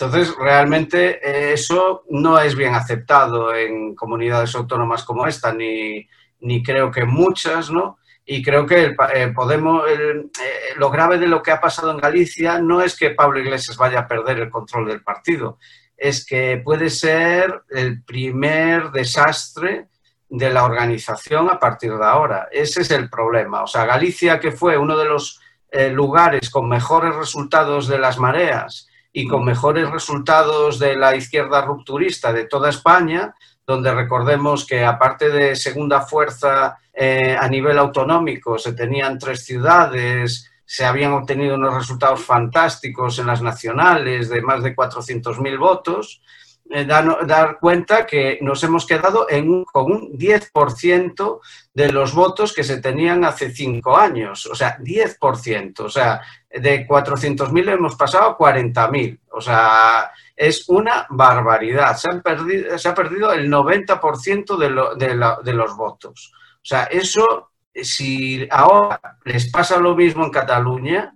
[0.00, 6.08] Entonces, realmente eh, eso no es bien aceptado en comunidades autónomas como esta, ni,
[6.40, 7.98] ni creo que muchas, ¿no?
[8.24, 10.28] Y creo que eh, Podemos, eh,
[10.76, 14.00] lo grave de lo que ha pasado en Galicia no es que Pablo Iglesias vaya
[14.00, 15.58] a perder el control del partido,
[15.96, 19.88] es que puede ser el primer desastre
[20.30, 22.48] de la organización a partir de ahora.
[22.52, 23.64] Ese es el problema.
[23.64, 25.40] O sea, Galicia, que fue uno de los
[25.72, 31.62] eh, lugares con mejores resultados de las mareas y con mejores resultados de la izquierda
[31.62, 33.34] rupturista de toda España,
[33.66, 40.50] donde recordemos que aparte de segunda fuerza eh, a nivel autonómico se tenían tres ciudades,
[40.64, 46.22] se habían obtenido unos resultados fantásticos en las nacionales de más de 400.000 votos,
[46.72, 51.40] eh, dar, cuenta que nos hemos quedado en con un 10%
[51.74, 56.86] de los votos que se tenían hace cinco años, o sea, 10%, o sea, de
[56.86, 62.94] 400.000 hemos pasado a 40.000, o sea, es una barbaridad, se, han perdido, se ha
[62.94, 66.32] perdido el 90% de, de los votos.
[66.34, 71.14] O sea, eso, si ahora les pasa lo mismo en Cataluña,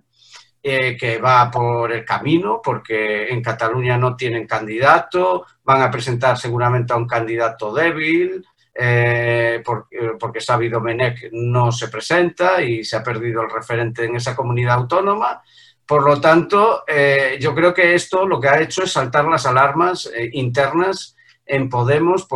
[0.61, 6.37] eh, que va por el camino, porque en Cataluña no tienen candidato, van a presentar
[6.37, 12.95] seguramente a un candidato débil, eh, porque, porque Xavi Domenech no se presenta y se
[12.95, 15.41] ha perdido el referente en esa comunidad autónoma.
[15.87, 19.45] Por lo tanto, eh, yo creo que esto lo que ha hecho es saltar las
[19.45, 22.27] alarmas internas en Podemos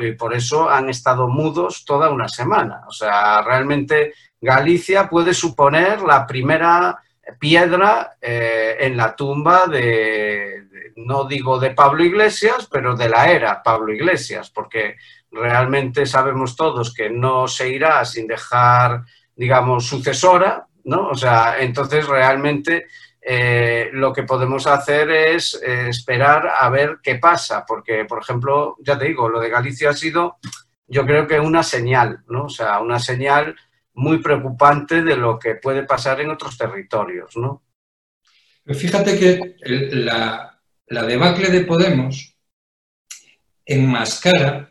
[0.00, 2.82] y por eso han estado mudos toda una semana.
[2.88, 7.00] O sea, realmente Galicia puede suponer la primera
[7.38, 10.64] piedra eh, en la tumba de,
[10.96, 14.96] no digo de Pablo Iglesias, pero de la era Pablo Iglesias, porque
[15.30, 19.02] realmente sabemos todos que no se irá sin dejar,
[19.34, 21.08] digamos, sucesora, ¿no?
[21.08, 22.86] O sea, entonces realmente
[23.20, 28.76] eh, lo que podemos hacer es eh, esperar a ver qué pasa, porque, por ejemplo,
[28.80, 30.38] ya te digo, lo de Galicia ha sido,
[30.86, 32.44] yo creo que una señal, ¿no?
[32.44, 33.56] O sea, una señal
[33.94, 37.64] muy preocupante de lo que puede pasar en otros territorios, ¿no?
[38.64, 39.56] Fíjate que
[39.92, 42.36] la, debacle de Podemos
[43.64, 44.70] enmascara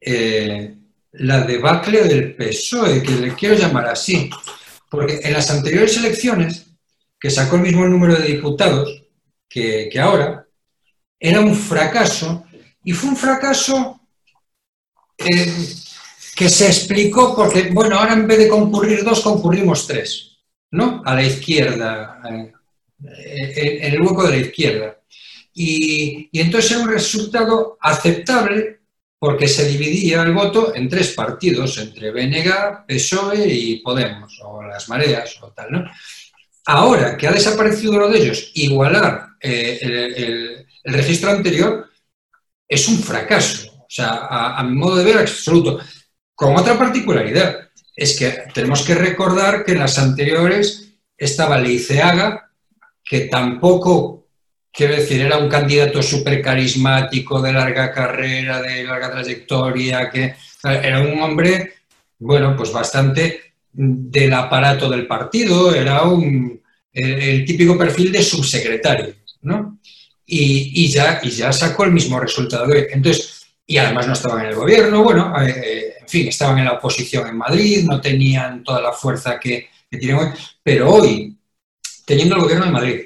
[0.00, 0.76] eh,
[1.12, 4.30] la debacle del PSOE, que le quiero llamar así,
[4.92, 6.66] porque en las anteriores elecciones
[7.18, 9.02] que sacó el mismo número de diputados
[9.48, 10.46] que, ahora,
[11.18, 12.44] era un fracaso
[12.84, 14.02] y fue un fracaso
[15.16, 15.50] eh,
[16.36, 20.36] que se explicó porque, bueno, ahora en vez de concurrir dos, concurrimos tres,
[20.72, 21.02] ¿no?
[21.06, 25.00] A la izquierda, eh, en el hueco de la izquierda.
[25.54, 28.81] Y, y entonces era un resultado aceptable
[29.22, 34.88] porque se dividía el voto en tres partidos, entre BNG, PSOE y Podemos, o las
[34.88, 35.84] mareas, o tal, ¿no?
[36.66, 39.78] Ahora que ha desaparecido uno de ellos, igualar eh,
[40.82, 41.88] el, registro anterior
[42.66, 43.70] es un fracaso.
[43.82, 45.78] O sea, a, mi modo de ver, absoluto.
[46.34, 52.50] Con otra particularidad, es que tenemos que recordar que en las anteriores estaba Leiceaga,
[53.04, 54.21] que tampoco
[54.72, 61.00] quiero decir, era un candidato súper carismático, de larga carrera, de larga trayectoria, que era
[61.00, 61.74] un hombre,
[62.18, 66.60] bueno, pues bastante del aparato del partido, era un,
[66.92, 69.78] el, típico perfil de subsecretario, ¿no?
[70.24, 72.72] Y, ya, y ya sacó el mismo resultado.
[72.72, 76.72] Entonces, y además no estaban en el gobierno, bueno, eh, en fin, estaban en la
[76.72, 80.28] oposición en Madrid, no tenían toda la fuerza que, tienen hoy,
[80.62, 81.36] pero hoy,
[82.06, 83.00] teniendo el gobierno de Madrid,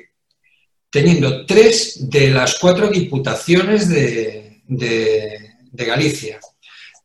[0.90, 4.60] teniendo tres de las cuatro diputaciones de,
[5.76, 6.40] de Galicia,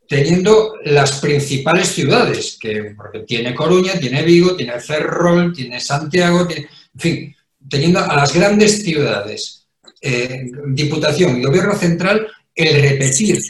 [0.08, 6.68] teniendo las principales ciudades, que, porque tiene Coruña, tiene Vigo, tiene Ferrol, tiene Santiago, en
[7.00, 7.36] fin,
[7.70, 9.68] teniendo a las grandes ciudades,
[10.02, 13.42] eh, Diputación y Gobierno Central, el repetir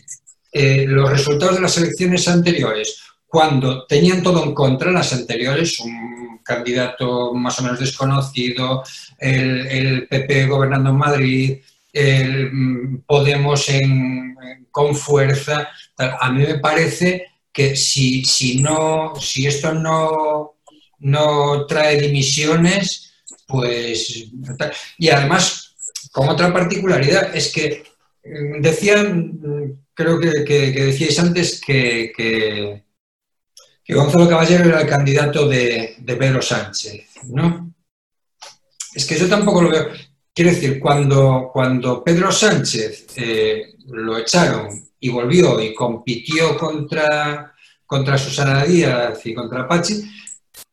[0.51, 2.97] eh, los resultados de las elecciones anteriores,
[3.31, 8.83] cuando tenían todo en contra las anteriores, un candidato más o menos desconocido,
[9.17, 11.57] el, PP gobernando en Madrid,
[11.93, 13.67] el mm, Podemos
[14.69, 20.55] con fuerza, a mí me parece que si, si, no, si esto no,
[20.99, 23.13] no trae dimisiones,
[23.47, 24.25] pues...
[24.97, 25.73] Y además,
[26.11, 27.83] con otra particularidad, es que
[28.25, 30.27] mm, decían, mm, creo que,
[30.71, 32.83] decíais antes que,
[33.87, 37.73] Gonzalo Caballero era el candidato de, Pedro Sánchez, ¿no?
[38.93, 39.89] Es que yo tampoco lo veo.
[40.33, 47.53] Quiero decir, cuando, cuando Pedro Sánchez eh, lo echaron y volvió y compitió contra,
[47.85, 50.03] contra Susana Díaz y contra Pachi,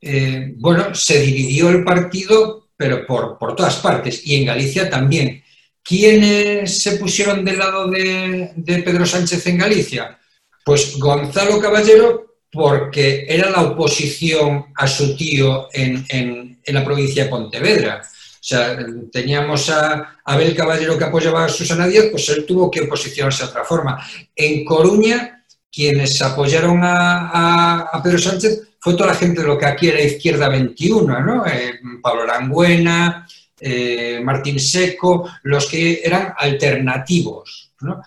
[0.01, 5.42] eh, bueno, se dividió el partido, pero por, por, todas partes, y en Galicia también.
[5.83, 8.53] ¿Quiénes se pusieron del lado de,
[8.85, 10.18] Pedro Sánchez en Galicia?
[10.64, 17.25] Pues Gonzalo Caballero, porque era la oposición a su tío en, en, en la provincia
[17.25, 18.03] de Pontevedra.
[18.03, 18.79] O sea,
[19.13, 23.51] teníamos a Abel Caballero que apoyaba a Susana Díaz, pues él tuvo que posicionarse de
[23.51, 24.03] otra forma.
[24.35, 29.89] En Coruña, quienes apoyaron a, Pedro Sánchez fue toda la gente de lo que aquí
[29.89, 31.47] era Izquierda 21, ¿no?
[31.47, 33.27] Eh, Pablo Langüena,
[33.61, 38.03] eh, Martín Seco, los que eran alternativos, ¿no?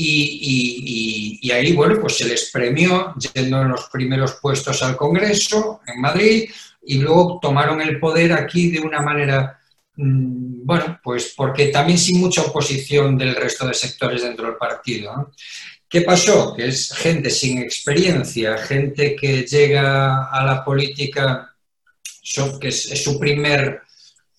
[0.00, 6.00] Y, ahí, bueno, pues se les premió yendo en los primeros puestos al Congreso en
[6.00, 6.50] Madrid
[6.84, 9.58] y luego tomaron el poder aquí de una manera
[10.00, 15.32] Mm, bueno, pues porque también sin mucha oposición del resto de sectores dentro del partido.
[15.88, 16.54] ¿Qué pasó?
[16.54, 21.52] Que es gente sin experiencia, gente que llega a la política,
[22.60, 23.82] que es, su primer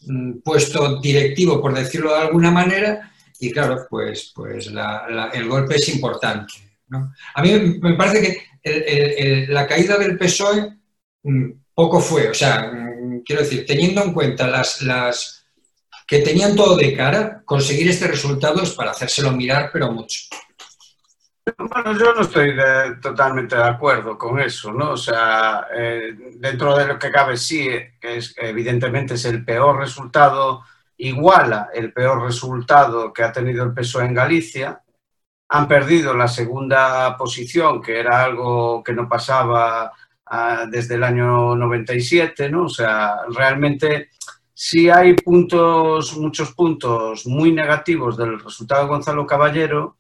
[0.02, 5.90] mm, puesto directivo, por decirlo de alguna manera, y claro, pues, pues el golpe es
[5.90, 6.54] importante.
[7.36, 8.22] A mí me parece
[8.64, 10.76] que la caída del PSOE
[11.24, 12.72] mm, poco fue, o sea,
[13.26, 15.46] quiero decir, teniendo en cuenta las, las
[16.06, 20.22] que tenían todo de cara, conseguir este resultado es para hacérselo mirar, pero mucho.
[21.58, 22.56] Bueno, yo no estoy
[23.02, 24.92] totalmente de acuerdo con eso, ¿no?
[24.92, 29.78] O sea, eh, dentro de lo que cabe sí, que es, evidentemente es el peor
[29.78, 30.64] resultado,
[31.00, 34.82] iguala el peor resultado que ha tenido el PSOE en Galicia.
[35.50, 39.92] Han perdido la segunda posición, que era algo que no pasaba
[40.26, 42.66] ah, desde el año 97, ¿no?
[42.66, 44.10] O sea, realmente
[44.54, 49.98] sí hay puntos, muchos puntos muy negativos del resultado de Gonzalo Caballero,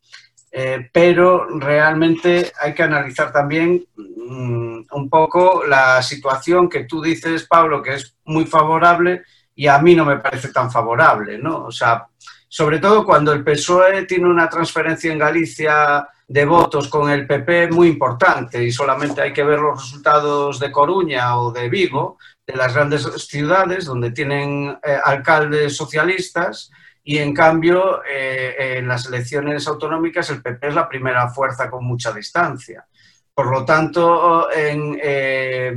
[0.51, 7.47] eh, pero realmente hay que analizar también mm, un poco la situación que tú dices,
[7.47, 9.23] Pablo, que es muy favorable
[9.59, 11.65] y a mí no me parece tan favorable, ¿no?
[11.65, 12.07] O sea,
[12.47, 17.69] sobre todo cuando el PSOE tiene una transferencia en Galicia de votos con el PP
[17.69, 22.17] muy importante y solamente hay que ver los resultados de Coruña o de Vigo
[22.47, 26.71] de las grandes ciudades donde tienen eh, alcaldes socialistas
[27.03, 31.83] y en cambio eh, en las elecciones autonómicas el PP es la primera fuerza con
[31.83, 32.85] mucha distancia.
[33.33, 35.73] Por lo tanto, en, eh,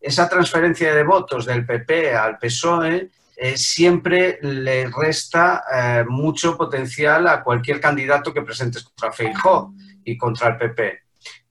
[0.00, 3.10] esa transferencia de votos del PP al PSOE
[3.54, 9.72] siempre le resta mucho potencial a cualquier candidato que presentes contra Feijóo
[10.04, 10.98] y contra el PP.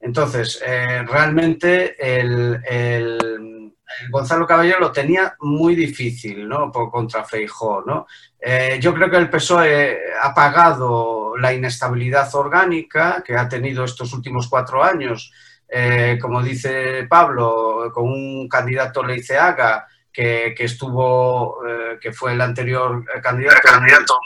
[0.02, 0.62] Entonces,
[1.08, 3.70] realmente el
[4.10, 6.72] Gonzalo Caballero lo tenía muy difícil, ¿no?
[6.72, 8.08] Por contra Feijó, ¿no?
[8.40, 14.14] Eh, yo creo que el PSOE ha pagado la inestabilidad orgánica que ha tenido estos
[14.14, 15.34] últimos cuatro años,
[15.70, 22.42] eh, como dice Pablo, con un candidato Leiceaga que, que estuvo, eh, que fue el
[22.42, 24.20] anterior candidato, candidato.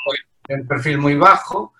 [0.48, 1.74] en perfil muy bajo,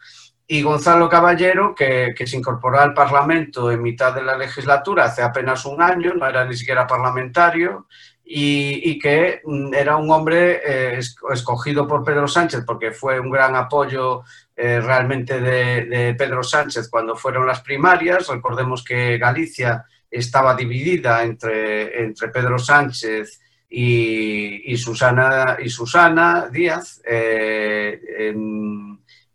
[0.46, 5.66] y Gonzalo Caballero, que, se incorporó al Parlamento en mitad de la legislatura hace apenas
[5.66, 7.88] un año, no era ni siquiera parlamentario,
[8.26, 11.00] y, que mm, era un hombre eh,
[11.32, 14.24] escogido por Pedro Sánchez porque fue un gran apoyo
[14.56, 18.28] eh, realmente de, Pedro Sánchez cuando fueron las primarias.
[18.28, 27.02] Recordemos que Galicia estaba dividida entre, entre Pedro Sánchez y, Susana, y Susana Díaz.
[27.06, 28.34] Eh,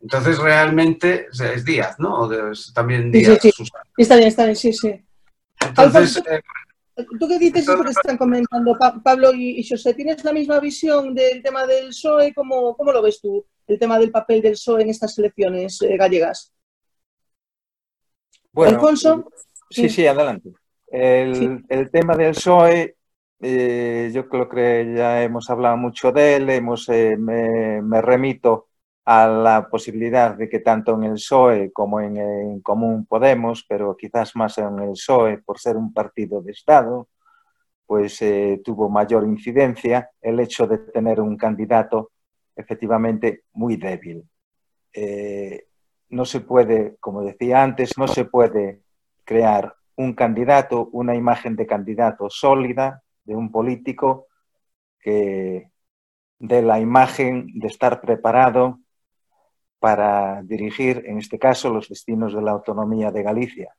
[0.01, 2.29] entonces realmente es Díaz, ¿no?
[2.73, 3.39] también Díaz.
[3.55, 3.85] Susana.
[3.97, 5.05] Está bien, está bien, sí, sí.
[5.61, 6.23] Entonces,
[7.19, 9.95] ¿Tú qué dices eso que están comentando Pablo y, José?
[9.95, 12.35] ¿Tienes la misma visión del tema del PSOE?
[12.35, 15.97] ¿Cómo, ¿Cómo, lo ves tú, el tema del papel del PSOE en estas elecciones eh,
[15.97, 16.53] gallegas?
[18.53, 19.31] Bueno, ¿Alfonso?
[19.71, 20.51] Sí, sí, adelante.
[20.89, 22.97] El, tema del PSOE,
[23.41, 28.68] eh, yo creo que ya hemos hablado mucho de él, hemos, eh, me remito
[29.11, 34.37] a la posibilidad de que tanto en el PSOE como en, Común Podemos, pero quizás
[34.37, 37.09] más en el PSOE por ser un partido de Estado,
[37.87, 42.11] pues eh, tuvo mayor incidencia el hecho de tener un candidato
[42.55, 44.29] efectivamente muy débil.
[44.93, 45.69] Eh,
[46.11, 48.83] no se puede, como decía antes, no se puede
[49.25, 54.27] crear un candidato, una imagen de candidato sólida de un político
[55.01, 55.71] que
[56.39, 58.81] dé la imagen de estar preparado
[59.79, 63.75] para dirigir, en este caso, los destinos de la autonomía de Galicia.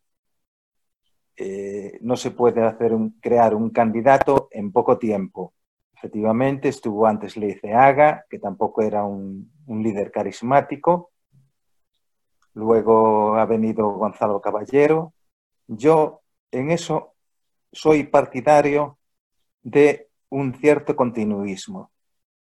[1.36, 5.54] Eh, no se puede hacer crear un candidato en poco tiempo.
[5.96, 11.12] Efectivamente, estuvo antes Leiceaga, que tampoco era un, un líder carismático.
[12.54, 15.14] Luego ha venido Gonzalo Caballero.
[15.68, 16.22] Yo
[16.52, 17.14] en eso
[17.72, 18.98] soy partidario
[19.62, 21.92] de un cierto continuismo.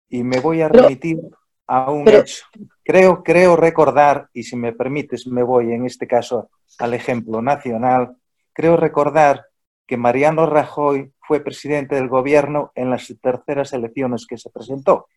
[0.09, 1.19] Y me voy a remitir
[1.67, 2.45] a un hecho.
[2.83, 6.49] Creo, creo recordar, y si me permites me voy en este caso
[6.79, 8.15] al ejemplo nacional,
[8.53, 9.45] creo recordar
[9.87, 15.07] que Mariano Rajoy fue presidente del gobierno en las terceras elecciones que se presentó,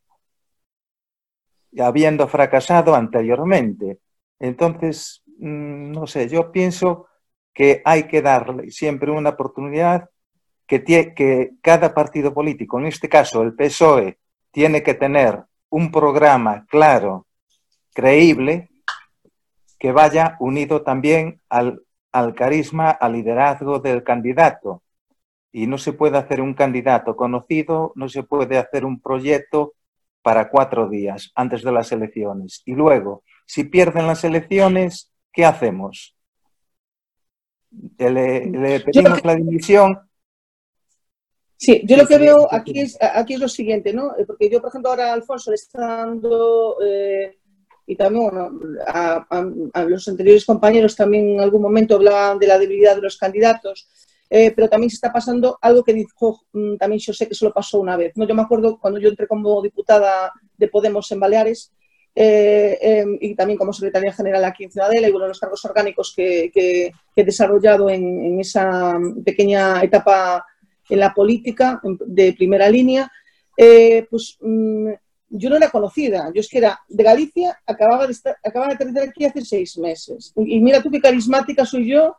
[1.78, 3.98] habiendo fracasado anteriormente.
[4.38, 7.06] Entonces, mm, no sé, yo pienso
[7.52, 10.08] que hay que darle siempre una oportunidad
[10.66, 14.18] que, que cada partido político, en este caso el PSOE,
[14.50, 17.26] tiene que tener un programa claro,
[17.94, 18.68] creíble,
[19.78, 21.80] que vaya unido también al,
[22.34, 24.82] carisma, al liderazgo del candidato.
[25.52, 29.74] Y no se puede hacer un candidato conocido, no se puede hacer un proyecto
[30.22, 32.62] para cuatro días antes de las elecciones.
[32.66, 36.14] Y luego, si pierden las elecciones, ¿qué hacemos?
[37.98, 40.07] Le, le pedimos la dimisión
[41.60, 44.16] Sí, yo lo que veo aquí es, aquí es lo siguiente, ¿no?
[44.16, 47.36] Eh, porque yo, por ejemplo, ahora Alfonso le está dando, eh,
[47.84, 48.30] y también
[48.86, 53.88] a, los anteriores compañeros también en algún momento hablaban de la debilidad de los candidatos,
[54.30, 57.52] eh, pero también se está pasando algo que dijo mm, también yo sé que solo
[57.52, 58.12] pasó una vez.
[58.14, 58.24] ¿no?
[58.24, 61.72] Yo me acuerdo cuando yo entré como diputada de Podemos en Baleares,
[62.14, 66.52] em, y también como secretaria general aquí en Ciudadela y bueno, los cargos orgánicos que,
[67.16, 70.44] he desarrollado en, en, esa pequeña etapa
[70.88, 73.10] en la política de primera línea,
[73.56, 74.90] eh, pues mm,
[75.30, 76.30] yo no era conocida.
[76.34, 79.76] Yo es que era de Galicia, acababa de, estar, acababa de aterrizar aquí hace seis
[79.78, 80.32] meses.
[80.36, 82.16] Y mira tú qué carismática soy yo,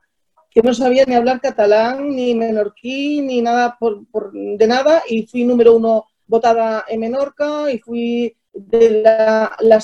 [0.52, 4.02] que no sabía ni hablar catalán, ni menorquí, ni nada por,
[4.34, 9.80] de nada, y fui número uno votada en Menorca, y fui de la, la,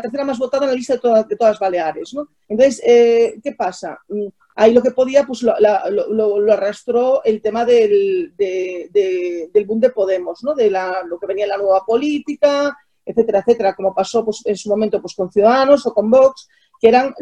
[0.00, 2.14] tercera más votada en la lista de, todas, de todas Baleares.
[2.14, 2.28] ¿no?
[2.48, 3.98] Entonces, eh, ¿qué pasa?
[4.54, 10.54] Ahí lo que podía, pues lo, arrastró el tema del, del boom de Podemos, ¿no?
[10.54, 14.68] de la, lo que venía la nueva política, etcétera, etcétera, como pasó pues, en su
[14.68, 16.48] momento pues, con Ciudadanos o con Vox,
[16.80, 17.14] que, eran,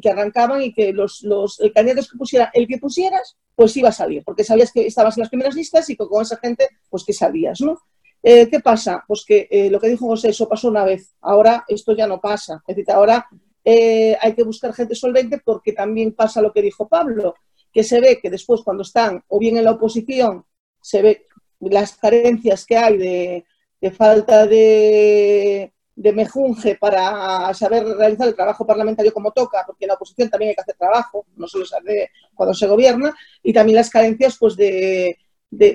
[0.00, 3.92] que arrancaban y que los, los candidatos que pusiera, el que pusieras, pues iba a
[3.92, 7.12] salir, porque sabías que estabas en las primeras listas y con esa gente, pues que
[7.12, 7.78] sabías, ¿no?
[8.22, 9.04] Eh, ¿Qué pasa?
[9.06, 12.20] Pues que eh, lo que dijo José, eso pasó una vez, ahora esto ya no
[12.20, 13.28] pasa, es decir, ahora
[13.70, 17.34] eh, hay que buscar gente solvente porque también pasa lo que dijo Pablo,
[17.70, 20.46] que se ve que después cuando están o bien en la oposición,
[20.80, 21.26] se ve
[21.60, 23.44] las carencias que hay de,
[23.90, 30.30] falta de, mejunje para saber realizar el trabajo parlamentario como toca, porque en la oposición
[30.30, 33.90] también hay que hacer trabajo, no solo se hace cuando se gobierna, y también las
[33.90, 35.14] carencias pues, de,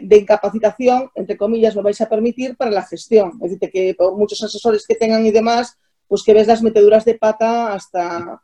[0.09, 3.33] incapacitación, entre comillas, lo vais a permitir para la gestión.
[3.43, 5.77] Es decir, que por muchos asesores que tengan y demás,
[6.13, 8.39] pues que ves las meteduras de pata hasta...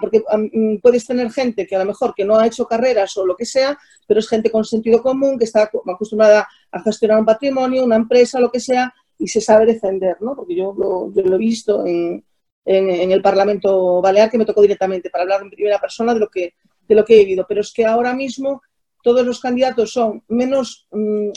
[0.00, 0.20] porque
[0.52, 3.36] mm, puedes tener gente que a lo mejor que no ha hecho carreras o lo
[3.36, 7.84] que sea, pero es gente con sentido común, que está acostumbrada a gestionar un patrimonio,
[7.84, 10.34] una empresa, lo que sea, y se sabe defender, ¿no?
[10.34, 12.24] Porque yo lo, he visto en,
[12.64, 16.54] el Parlamento Balear, que me tocó directamente para hablar en primera persona de lo que,
[16.88, 17.46] de lo que he vivido.
[17.48, 18.60] Pero es que ahora mismo
[19.04, 21.28] todos los candidatos son menos, mm,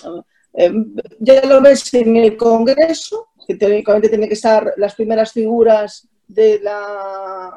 [0.53, 0.71] eh,
[1.19, 6.59] ya lo ves en el Congreso, que teóricamente tienen que estar las primeras figuras de
[6.59, 7.53] la,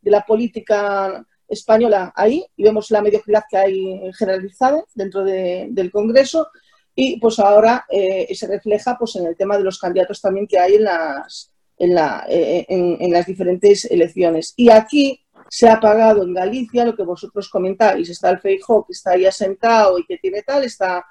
[0.00, 6.48] de la política española ahí, y vemos la mediocridad que hay generalizada dentro del Congreso,
[6.94, 10.58] y pues ahora eh, se refleja pues, en el tema de los candidatos también que
[10.58, 14.54] hay en las, en, la, eh, en, las diferentes elecciones.
[14.56, 18.08] Y aquí se ha pagado en Galicia lo que vosotros comentáis.
[18.08, 21.04] Está el Feijó, que está ahí asentado y que tiene tal, está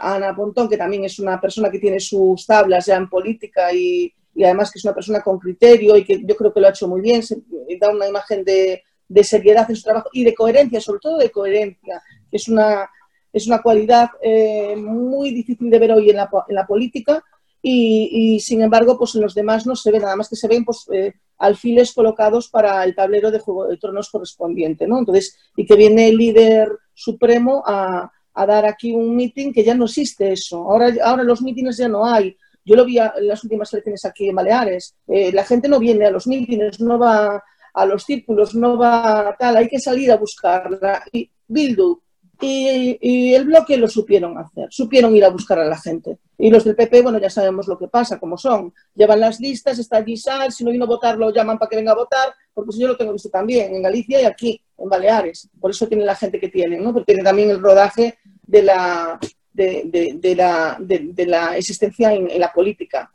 [0.00, 4.12] Ana Pontón, que también es una persona que tiene sus tablas ya en política y,
[4.34, 6.70] y además que es una persona con criterio y que yo creo que lo ha
[6.70, 7.36] hecho muy bien, se,
[7.80, 11.30] da una imagen de, de seriedad en su trabajo y de coherencia, sobre todo de
[11.30, 12.88] coherencia, que es una,
[13.32, 17.22] es una cualidad eh, muy difícil de ver hoy en la, en la política
[17.62, 20.48] y, y, sin embargo, pues en los demás no se ve, nada más que se
[20.48, 24.98] ven pues, eh, alfiles colocados para el tablero de Juego de Tronos correspondiente, ¿no?
[24.98, 28.10] Entonces, y que viene el líder supremo a,
[28.42, 30.58] a dar aquí un meeting que ya no existe eso.
[30.58, 32.36] Ahora, ahora los mítines ya no hay.
[32.64, 34.94] Yo lo vi en las últimas elecciones aquí en Baleares.
[35.06, 39.34] Eh, la gente no viene a los mítines, no va a los círculos, no va
[39.38, 41.02] tal, hay que salir a buscarla.
[41.12, 42.00] Y Bildu
[42.42, 46.18] y, el bloque lo supieron hacer, supieron ir a buscar a la gente.
[46.38, 48.72] Y los del PP, bueno, ya sabemos lo que pasa, cómo son.
[48.94, 51.92] Llevan las listas, está allí si no vino a votar lo llaman para que venga
[51.92, 55.48] a votar, porque yo lo tengo visto también en Galicia y aquí, en Baleares.
[55.60, 56.92] Por eso tiene la gente que tiene, ¿no?
[56.92, 59.18] Porque tiene también el rodaje de la,
[59.52, 63.10] de, de, la, de, la existencia en, en, la política.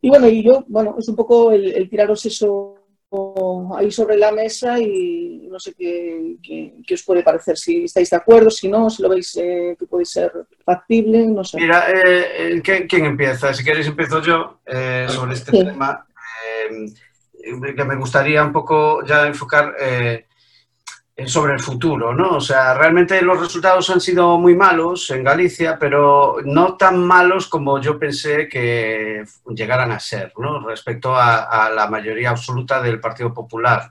[0.00, 2.80] Y bueno, y yo, bueno, es un poco el, el tiraros eso
[3.76, 6.36] ahí sobre la mesa y no sé qué,
[6.86, 9.86] qué, os puede parecer, si estáis de acuerdo, si no, si lo veis eh, que
[9.86, 10.32] puede ser
[10.64, 11.58] factible, no sé.
[11.58, 13.52] Mira, eh, eh ¿quién empieza?
[13.52, 15.64] Si queréis empiezo yo eh, sobre este sí.
[15.64, 16.06] tema,
[17.76, 19.74] que me gustaría un poco ya enfocar
[21.26, 22.36] sobre el futuro, ¿no?
[22.36, 27.48] O sea, realmente los resultados han sido muy malos en Galicia, pero no tan malos
[27.48, 30.60] como yo pensé que llegaran a ser, ¿no?
[30.66, 33.90] Respecto a, a la mayoría absoluta del Partido Popular.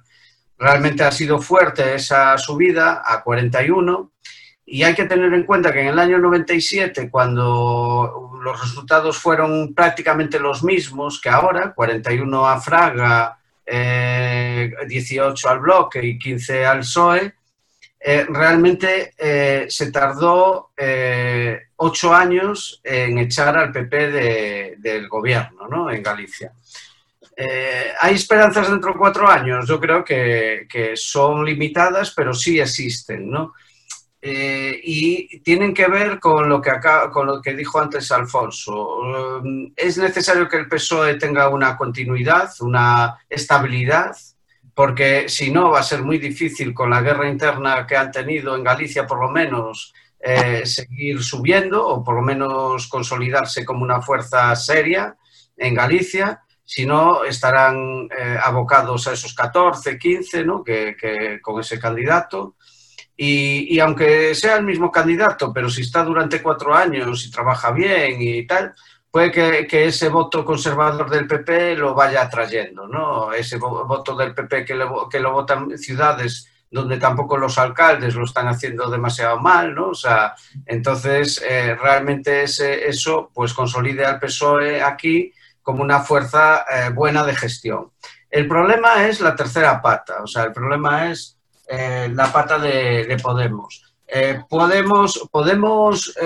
[0.57, 4.11] Realmente ha sido fuerte esa subida a 41
[4.71, 9.73] y hay que tener en cuenta que en el año 97, cuando los resultados fueron
[9.73, 13.38] prácticamente los mismos que ahora, 41 a Fraga,
[13.69, 17.33] eh, 18 al bloque y 15 al PSOE,
[18.01, 25.67] eh, realmente eh, se tardó eh, ocho años en echar al PP de, del gobierno
[25.67, 25.91] ¿no?
[25.91, 26.53] en Galicia.
[28.01, 29.65] ¿Hay esperanzas dentro de cuatro años?
[29.65, 33.29] Yo creo que, que son limitadas, pero sí existen.
[33.29, 33.53] ¿no?
[34.21, 39.41] Eh, y tienen que ver con lo que, acá, con lo que dijo antes Alfonso.
[39.43, 44.15] Eh, es necesario que el PSOE tenga una continuidad, una estabilidad,
[44.73, 48.55] porque si no va a ser muy difícil con la guerra interna que han tenido
[48.55, 54.01] en Galicia, por lo menos, eh, seguir subiendo o por lo menos consolidarse como una
[54.01, 55.15] fuerza seria
[55.55, 56.43] en Galicia.
[56.65, 58.07] Si no, estarán
[58.43, 60.63] abocados a esos 14, 15, ¿no?
[60.63, 62.57] que con ese candidato.
[63.21, 67.69] Y, y, aunque sea el mismo candidato, pero si está durante cuatro años y trabaja
[67.71, 68.73] bien y tal,
[69.11, 73.33] puede que, que ese voto conservador del PP lo vaya atrayendo, ¿no?
[73.33, 78.23] Ese voto del PP que lo, que lo votan ciudades donde tampoco los alcaldes lo
[78.23, 79.89] están haciendo demasiado mal, ¿no?
[79.89, 86.63] O sea, entonces eh, realmente ese, eso pues consolide al PSOE aquí como una fuerza
[86.71, 87.91] eh, buena de gestión.
[88.29, 91.38] El problema es la tercera pata, o sea, el problema es
[91.69, 93.83] eh, la pata de, Podemos.
[94.07, 96.17] Eh, podemos, podemos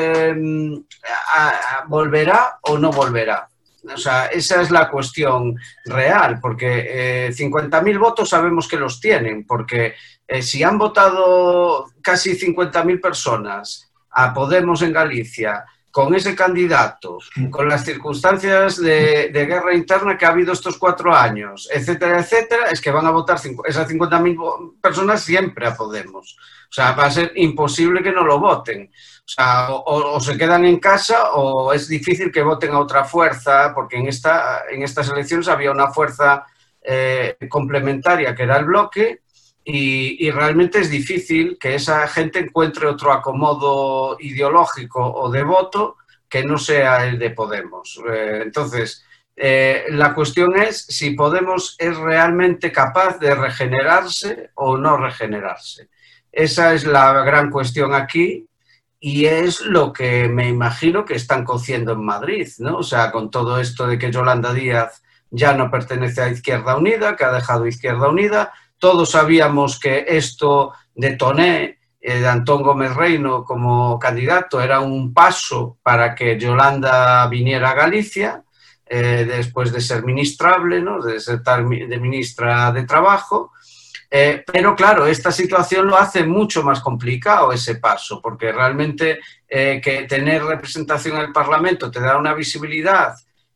[1.35, 3.49] a, ¿volverá o no volverá?
[3.91, 9.45] O sea, esa es la cuestión real, porque eh, 50.000 votos sabemos que los tienen,
[9.45, 9.95] porque
[10.27, 17.19] eh, si han votado casi 50.000 personas a Podemos en Galicia, con ese candidato,
[17.51, 22.65] con las circunstancias de, de, guerra interna que ha habido estos cuatro años, etcétera, etcétera,
[22.71, 26.35] es que van a votar esas 50.000 personas siempre a Podemos.
[26.63, 28.89] O sea, va a ser imposible que no lo voten.
[29.19, 33.03] O sea, o, o, se quedan en casa o es difícil que voten a otra
[33.03, 36.43] fuerza, porque en, esta, en estas elecciones había una fuerza
[36.81, 39.21] eh, complementaria que era el bloque
[39.65, 45.97] y, realmente es difícil que esa gente encuentre otro acomodo ideológico o de voto
[46.27, 48.01] que no sea el de Podemos.
[48.11, 49.05] Eh, entonces,
[49.35, 55.89] eh, la cuestión es si Podemos es realmente capaz de regenerarse o no regenerarse.
[56.31, 58.47] Esa es la gran cuestión aquí
[58.99, 62.77] y es lo que me imagino que están cociendo en Madrid, ¿no?
[62.77, 67.15] O sea, con todo esto de que Yolanda Díaz ya no pertenece a Izquierda Unida,
[67.15, 68.53] que ha dejado Izquierda Unida,
[68.83, 75.13] todos sabíamos que esto de Toné eh, de Antón Gómez Reino como candidato era un
[75.13, 78.43] paso para que Yolanda viniera a Galicia,
[78.85, 81.01] eh, después de ser ministrable, ¿no?
[81.01, 83.53] de ser de ministra de Trabajo.
[84.11, 90.05] Eh, pero claro, esta situación lo hace mucho más complicado ese paso, porque realmente que
[90.09, 93.15] tener representación en el Parlamento te da una visibilidad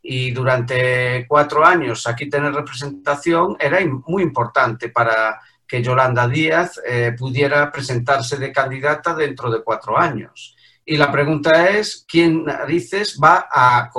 [0.09, 7.13] y durante cuatro años aquí tener representación era muy importante para que Yolanda Díaz eh,
[7.17, 10.55] pudiera presentarse de candidata dentro de cuatro años.
[10.85, 13.91] Y la pregunta es, ¿quién narices va a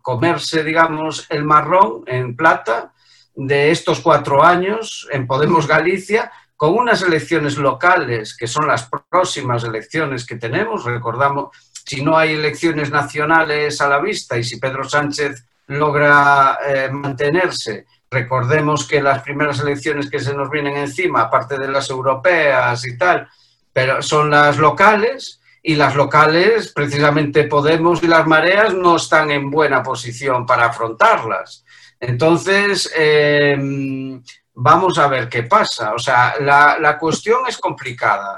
[0.00, 2.92] comerse, digamos, el marrón en plata
[3.34, 9.64] de estos cuatro años en Podemos Galicia con unas elecciones locales, que son las próximas
[9.64, 10.84] elecciones que tenemos?
[10.84, 11.48] Recordamos,
[11.90, 17.86] si no hay elecciones nacionales a la vista y si Pedro Sánchez logra eh, mantenerse
[18.10, 22.98] Recordemos que las primeras elecciones que se nos vienen encima, aparte de las europeas y
[22.98, 23.28] tal,
[23.72, 29.48] pero son las locales y las locales, precisamente Podemos y las mareas no están en
[29.48, 31.64] buena posición para afrontarlas.
[32.00, 34.20] Entonces, em,
[34.54, 35.94] vamos a ver qué pasa.
[35.94, 38.36] O sea, la, cuestión es complicada.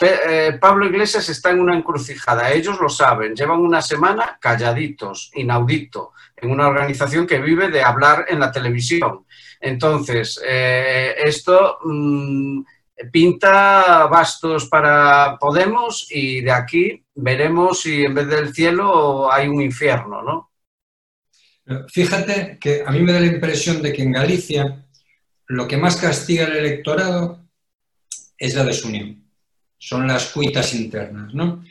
[0.00, 6.12] Eh, Pablo Iglesias está en una encrucijada, ellos lo saben, llevan una semana calladitos, inaudito
[6.36, 9.24] en una organización que vive de hablar en la televisión.
[9.60, 12.62] Entonces, eh, esto mm,
[13.10, 19.60] pinta bastos para Podemos y de aquí veremos si en vez del cielo hay un
[19.60, 20.50] infierno, ¿no?
[21.88, 24.84] Fíjate que a mí me da la impresión de que en Galicia
[25.46, 27.44] lo que más castiga el electorado
[28.36, 29.23] es la desunión,
[29.78, 31.64] son las cuitas internas, ¿no?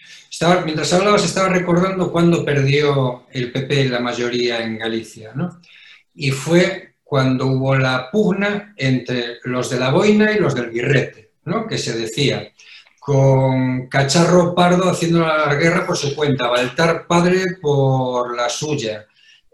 [0.66, 5.62] mientras hablabas estaba recordando cuando perdió el PP la mayoría en Galicia, ¿no?
[6.16, 11.34] Y fue cuando hubo la pugna entre los de la boina y los del guirrete,
[11.46, 11.68] ¿no?
[11.68, 12.52] Que se decía,
[13.00, 19.06] con Cacharro Pardo haciendo la guerra por su cuenta, Baltar Padre por la suya,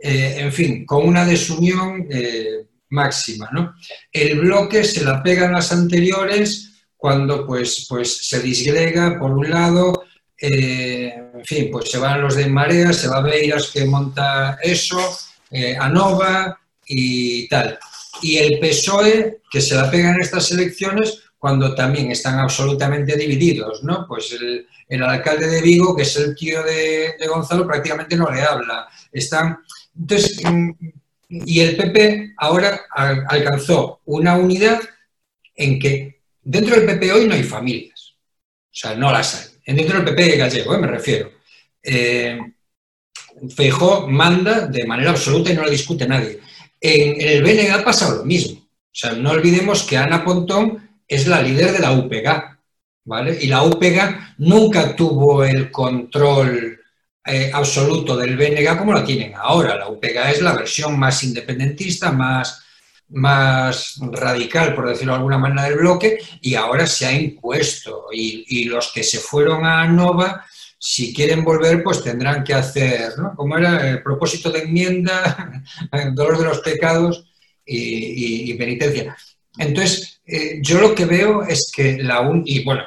[0.01, 3.75] eh, en fin, con una desunión eh, máxima, ¿no?
[4.11, 6.68] El bloque se la pegan las anteriores
[6.99, 10.03] cuando pues, pues se disgrega por un lado
[10.41, 14.99] eh, en fin, pues se van los de Marea, se va Beiras que monta eso,
[15.51, 17.77] eh, Anova y tal.
[18.21, 23.83] Y el PSOE, que se la pega en estas elecciones cuando también están absolutamente divididos,
[23.83, 24.05] ¿no?
[24.07, 24.37] Pues
[24.89, 28.87] el, alcalde de Vigo, que es el tío de, Gonzalo, prácticamente no le habla.
[29.11, 29.59] Están,
[29.97, 30.71] entonces, mm,
[31.29, 34.81] y el PP ahora alcanzó una unidad
[35.55, 36.18] en que
[36.51, 40.37] dentro del PP hoy no hay familias, o sea, no las hay dentro del PP
[40.37, 40.77] gallego, ¿eh?
[40.77, 41.31] me refiero.
[41.81, 42.39] Eh,
[43.55, 46.39] Feijó manda de manera absoluta y no lo discute nadie.
[46.81, 48.59] En, el BNG ha pasado lo mismo.
[48.59, 52.57] O sea, no olvidemos que Ana Pontón es la líder de la UPG,
[53.05, 53.37] ¿vale?
[53.41, 56.79] Y la UPG nunca tuvo el control
[57.25, 59.75] eh, absoluto del BNG como lo tienen ahora.
[59.75, 62.61] La UPG es la versión más independentista, más
[63.09, 68.07] más radical, por decirlo de alguna manera, del bloque y ahora se ha impuesto.
[68.11, 70.45] Y, los que se fueron a Nova,
[70.77, 73.35] si quieren volver, pues tendrán que hacer, ¿no?
[73.35, 75.63] Como era el propósito de enmienda,
[76.13, 77.25] dolor de los pecados
[77.65, 79.15] y, penitencia.
[79.57, 82.83] Entonces, eh, yo lo que veo es que la un y bueno,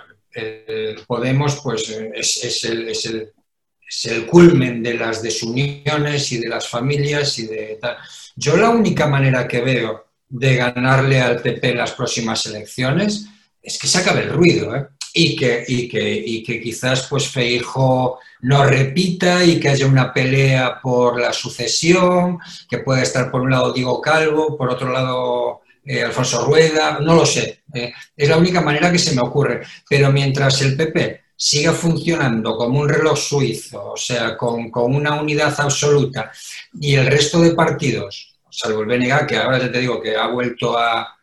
[1.06, 3.32] Podemos, pues es, el, es, el,
[3.86, 7.98] es el culmen de las desuniones y de las familias y de tal.
[8.36, 13.26] Yo la única manera que veo de ganarle al PP en las próximas elecciones
[13.62, 14.86] es que se acabe el ruido ¿eh?
[15.12, 20.80] y, que, y, que, que, quizás pues Feijo no repita y que haya una pelea
[20.80, 26.02] por la sucesión, que pueda estar por un lado Diego Calvo, por otro lado eh,
[26.02, 27.64] Alfonso Rueda, no lo sé.
[27.74, 27.92] ¿eh?
[28.16, 29.60] es la única manera que se me ocurre.
[29.88, 35.20] Pero mientras el PP siga funcionando como un reloj suizo, o sea, con, con una
[35.20, 36.32] unidad absoluta,
[36.80, 40.76] y el resto de partidos salvo el BNG, que ahora te digo que ha vuelto
[40.78, 41.16] a,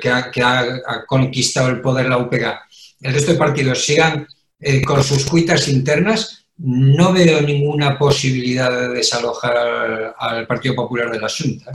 [0.00, 2.58] que, ha, conquistado el poder la UPG,
[3.02, 4.26] el resto de partidos sigan
[4.60, 11.20] eh, con sus cuitas internas, no veo ninguna posibilidad de desalojar al, Partido Popular de
[11.20, 11.72] la Junta.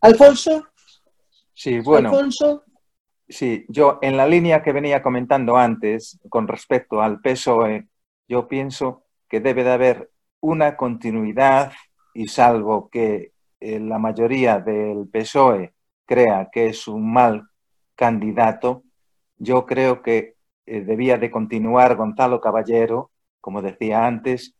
[0.00, 0.66] Alfonso.
[1.54, 2.10] Sí, bueno.
[2.10, 2.64] Alfonso.
[3.28, 7.86] Sí, yo en la línea que venía comentando antes con respecto al PSOE,
[8.26, 11.72] yo pienso que debe de haber una continuidad
[12.14, 15.74] y salvo que eh, la mayoría del PSOE
[16.06, 17.48] crea que es un mal
[17.94, 18.84] candidato,
[19.36, 20.36] yo creo que
[20.66, 24.54] eh, debía de continuar Gonzalo Caballero, como decía antes,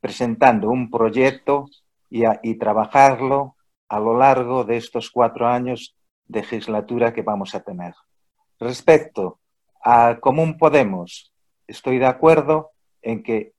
[0.00, 1.66] presentando un proyecto
[2.10, 3.56] y, y trabajarlo
[3.88, 7.94] a lo largo de estos cuatro años de legislatura que vamos a tener.
[8.58, 9.38] Respecto
[9.82, 11.32] a Común Podemos,
[11.66, 12.72] estoy de acuerdo
[13.02, 13.53] en que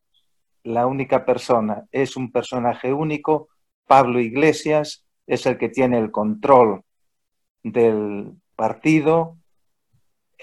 [0.66, 3.50] la única persona es un personaje único,
[3.86, 6.82] Pablo Iglesias es el que tiene el control
[7.62, 9.38] del partido,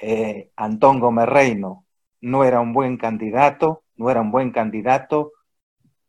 [0.00, 1.84] eh, Antón Gómez Reino
[2.20, 5.32] no era un buen candidato, no era un buen candidato,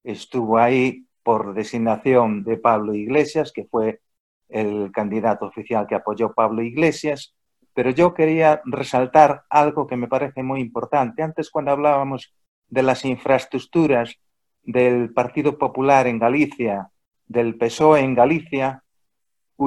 [0.03, 4.01] estuvo ahí por designación de Pablo Iglesias, que fue
[4.47, 7.33] el candidato oficial que apoyó Pablo Iglesias,
[7.73, 11.23] pero yo quería resaltar algo que me parece muy importante.
[11.23, 12.31] Antes, cuando hablábamos
[12.73, 14.17] de las infraestructuras
[14.63, 16.89] del Partido Popular en Galicia,
[17.27, 18.83] del PSOE en Galicia,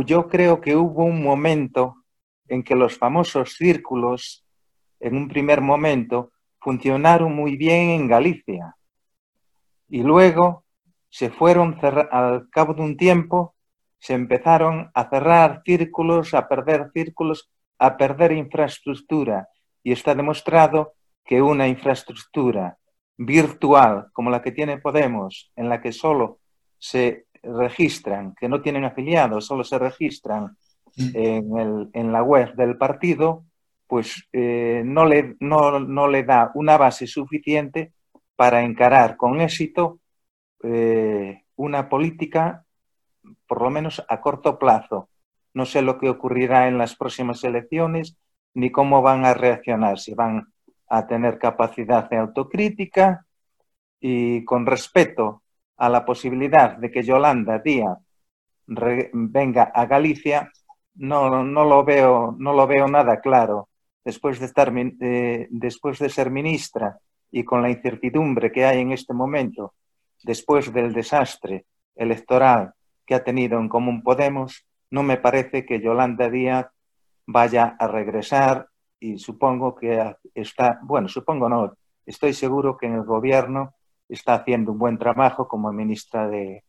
[0.05, 2.03] yo creo que hubo un momento
[2.49, 4.45] en que los famosos círculos,
[4.99, 8.77] en un primer momento, funcionaron muy bien en Galicia.
[9.89, 10.65] Y luego
[11.09, 11.79] se fueron,
[12.11, 13.55] al cabo de un tiempo,
[14.01, 17.49] se empezaron a cerrar círculos, a perder círculos,
[17.79, 19.49] a perder infraestructura.
[19.85, 20.95] Y está demostrado
[21.25, 22.77] que una infraestructura
[23.19, 26.41] virtual como la que tiene Podemos, en la que solo
[26.79, 30.57] se registran, que no tienen afiliados, solo se registran
[30.97, 31.89] mm.
[31.95, 33.45] en, la web del partido,
[33.87, 37.93] pues eh, no, le, no, le da una base suficiente
[38.35, 40.01] para encarar con éxito
[40.63, 42.65] eh, una política,
[43.47, 45.09] por lo menos a corto plazo.
[45.55, 48.19] No sé lo que ocurrirá en las próximas elecciones
[48.55, 50.53] ni cómo van a reaccionar, si van
[50.89, 53.27] a tener capacidad de autocrítica
[54.01, 55.43] y con respeto
[55.77, 57.99] a la posibilidad de que Yolanda Díaz
[58.67, 60.51] venga a Galicia,
[60.95, 63.69] no, no, lo veo, no lo veo nada claro.
[64.05, 66.99] Después de, estar, eh, después de ser ministra
[67.31, 69.75] y con la incertidumbre que hay en este momento,
[70.23, 72.73] después del desastre electoral
[73.05, 76.67] que ha tenido en Común Podemos, no me parece que Yolanda Díaz
[77.27, 78.69] vaya a regresar
[79.01, 83.75] y supongo que está, bueno, supongo no, estoy seguro que en el gobierno
[84.09, 86.63] está haciendo un buen trabajo como ministra de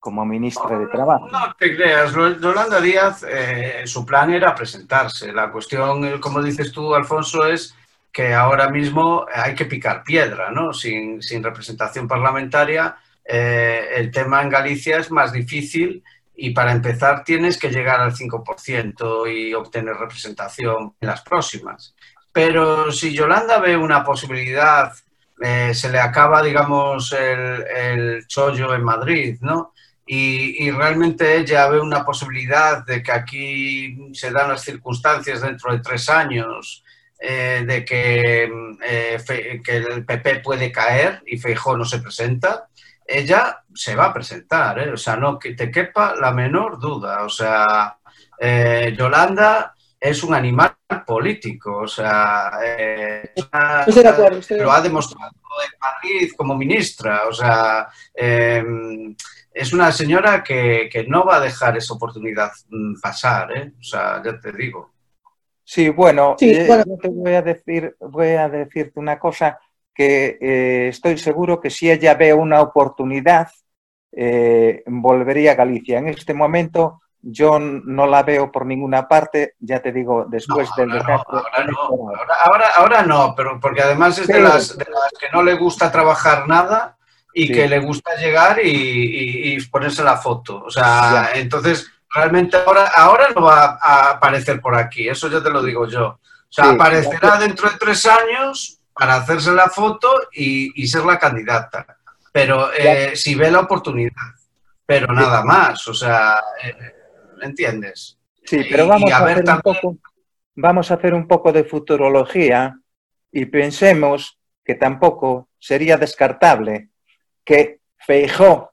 [0.00, 1.28] como ministra de Trabajo.
[1.28, 5.30] No te creas, Yolanda Díaz, eh, su plan era presentarse.
[5.30, 7.74] La cuestión, eh, como dices tú, Alfonso, es
[8.10, 10.72] que ahora mismo hay que picar piedra, ¿no?
[10.72, 16.02] Sin, representación parlamentaria, eh, el tema en Galicia es más difícil
[16.40, 21.94] y para empezar tienes que llegar al 5% y obtener representación en las próximas.
[22.32, 24.92] Pero si Yolanda ve una posibilidad
[25.42, 29.72] eh, se le acaba, digamos, el, chollo en Madrid, ¿no?
[30.06, 35.80] Y, realmente ella ve una posibilidad de que aquí se dan las circunstancias dentro de
[35.80, 36.84] tres años,
[37.18, 38.50] eh, de que,
[38.86, 42.68] eh, que, el PP puede caer y Feijó no se presenta,
[43.06, 47.28] ella se va a presentar, o sea, no que te quepa la menor duda, o
[47.28, 47.96] sea,
[48.96, 53.32] Yolanda es un animal político, o sea, eh,
[54.58, 59.14] lo ha demostrado en Madrid como ministra, o sea, em,
[59.52, 63.72] es una señora que, no va a dejar esa oportunidad mm, pasar, ¿eh?
[63.78, 64.90] o sea, ya te digo.
[65.64, 66.68] Sí, bueno, eh,
[67.00, 69.58] te voy a decir, voy a decirte una cosa
[69.94, 73.48] que eh, estoy seguro que si ella ve una oportunidad,
[74.86, 75.98] volvería a Galicia.
[75.98, 80.90] En este momento yo no la veo por ninguna parte, ya te digo, después del
[80.90, 81.38] desastre.
[82.46, 86.96] ahora, ahora, no, pero porque además es de, las, que no le gusta trabajar nada
[87.34, 90.62] y que le gusta llegar y, ponerse la foto.
[90.64, 95.50] O sea, entonces realmente ahora, ahora no va a aparecer por aquí, eso ya te
[95.50, 96.06] lo digo yo.
[96.06, 101.86] O sea, aparecerá dentro de tres años para hacerse la foto y, ser la candidata.
[102.32, 104.12] Pero eh, si ve la oportunidad,
[104.86, 105.86] pero nada más.
[105.88, 106.40] O sea.
[106.62, 107.00] Eh,
[107.42, 108.18] ¿entiendes?
[108.44, 109.96] Sí, pero vamos, a, hacer un poco,
[110.54, 112.78] vamos a hacer un poco de futurología
[113.30, 116.90] y pensemos que tampoco sería descartable
[117.44, 118.72] que Feijó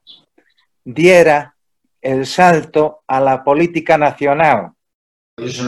[0.84, 1.54] diera
[2.00, 4.72] el salto a la política nacional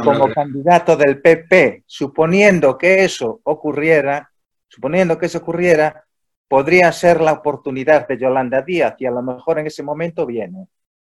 [0.03, 4.33] como candidato del PP, suponiendo que eso ocurriera,
[4.67, 6.05] suponiendo que eso ocurriera,
[6.51, 10.67] podría ser la oportunidad de Yolanda Díaz y a lo mejor en ese momento viene.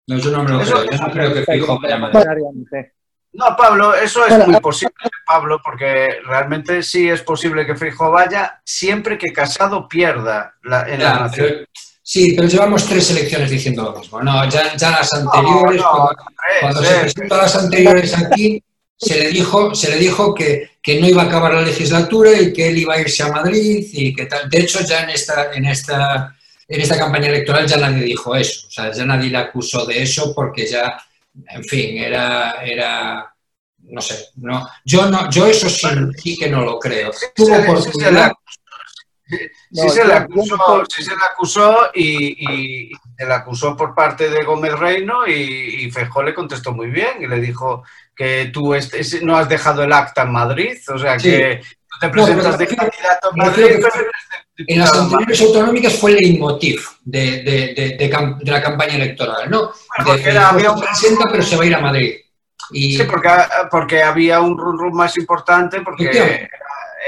[0.07, 0.91] No, yo no me lo creo.
[0.91, 1.99] Yo no creo que Fijo vaya
[3.35, 4.95] No, Pablo, eso es muy posible,
[5.27, 11.03] Pablo, porque realmente sí es posible que Fijo vaya siempre que Casado pierda la, en
[11.03, 11.67] la nación.
[12.03, 14.23] sí, pero llevamos tres elecciones diciendo lo mismo.
[14.23, 15.83] No, ya, ya las anteriores,
[16.63, 18.65] cuando, se presentó las anteriores aquí,
[18.97, 22.53] se le dijo, se le dijo que, que, no iba a acabar la legislatura y
[22.53, 24.49] que él iba a irse a Madrid y que tal.
[24.49, 26.37] De hecho, ya en esta, en esta
[26.69, 30.03] en esta campaña electoral ya nadie dijo eso, o sea, ya nadie le acusó de
[30.03, 30.99] eso porque ya,
[31.49, 33.33] en fin, era, era
[33.79, 35.87] no sé, no, yo no, yo eso sí,
[36.17, 37.13] sí que no lo creo.
[37.35, 38.33] Tuvo oportunidad.
[39.29, 44.45] Sí, se, le acusó, sí se le acusó y, se le acusó por parte de
[44.45, 47.83] Gómez Reino y, y Feijó le contestó muy bien y le dijo
[48.15, 48.75] que tú
[49.23, 51.61] no has dejado el acta en Madrid, o sea que
[52.01, 53.85] te presentas de candidato en Madrid.
[54.59, 59.73] en las anteriores autonómicas fue el leitmotiv de, de, de, la campaña electoral, ¿no?
[60.05, 60.81] porque era, había un...
[60.81, 62.15] presenta, pero se va a ir a Madrid.
[62.71, 62.97] Y...
[62.97, 63.29] Sí, porque,
[63.71, 66.49] porque había un run run más importante, porque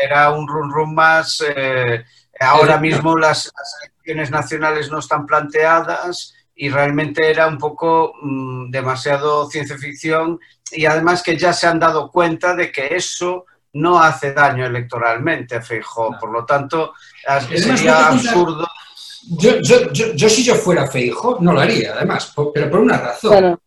[0.03, 1.43] era un run run más...
[1.57, 2.05] Eh,
[2.41, 9.49] ahora mismo las, elecciones nacionales no están planteadas y realmente era un poco mm, demasiado
[9.51, 10.39] ciencia ficción
[10.73, 15.57] y además que ya se han dado cuenta de que eso no hace daño electoralmente
[15.57, 16.17] a Feijó.
[16.19, 16.95] Por lo tanto,
[17.49, 18.67] sería absurdo.
[19.31, 23.59] Yo, yo, yo, si yo fuera Feijo, no lo haría, además, pero por una razón.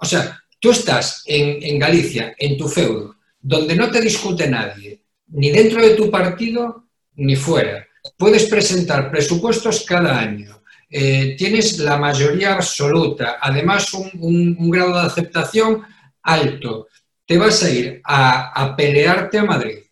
[0.00, 4.97] O sea, tú estás en, en, Galicia, en tu feudo, donde no te discute nadie,
[5.28, 6.84] ni dentro de tu partido,
[7.16, 7.86] ni fuera.
[8.16, 10.62] Puedes presentar presupuestos cada año.
[10.90, 15.84] Eh, tienes la mayoría absoluta, además un, un grado de aceptación
[16.22, 16.88] alto,
[17.28, 19.78] te vas a ir a, pelearte a Madrid.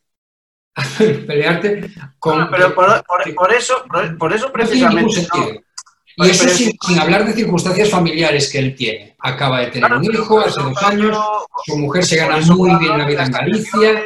[0.78, 0.82] A
[1.26, 2.50] pelearte con...
[2.50, 2.86] pero por,
[3.54, 3.84] eso,
[4.18, 5.26] por, eso precisamente...
[6.18, 9.16] Y eso sin, hablar de circunstancias familiares que él tiene.
[9.18, 11.16] Acaba de tener un hijo hace dos años,
[11.64, 14.02] su mujer se gana muy bien la vida en Galicia.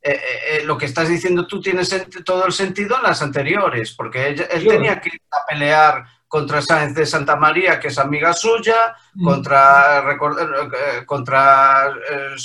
[0.00, 0.18] Eh, eh,
[0.50, 1.82] eh, lo que estás diciendo tú tiene
[2.24, 6.94] todo el sentido en las anteriores, porque él, tenía que ir a pelear contra Sáenz
[6.94, 9.24] de Santa María, que es amiga suya, mm.
[9.24, 12.36] contra, eh, contra eh,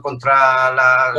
[0.00, 1.12] contra la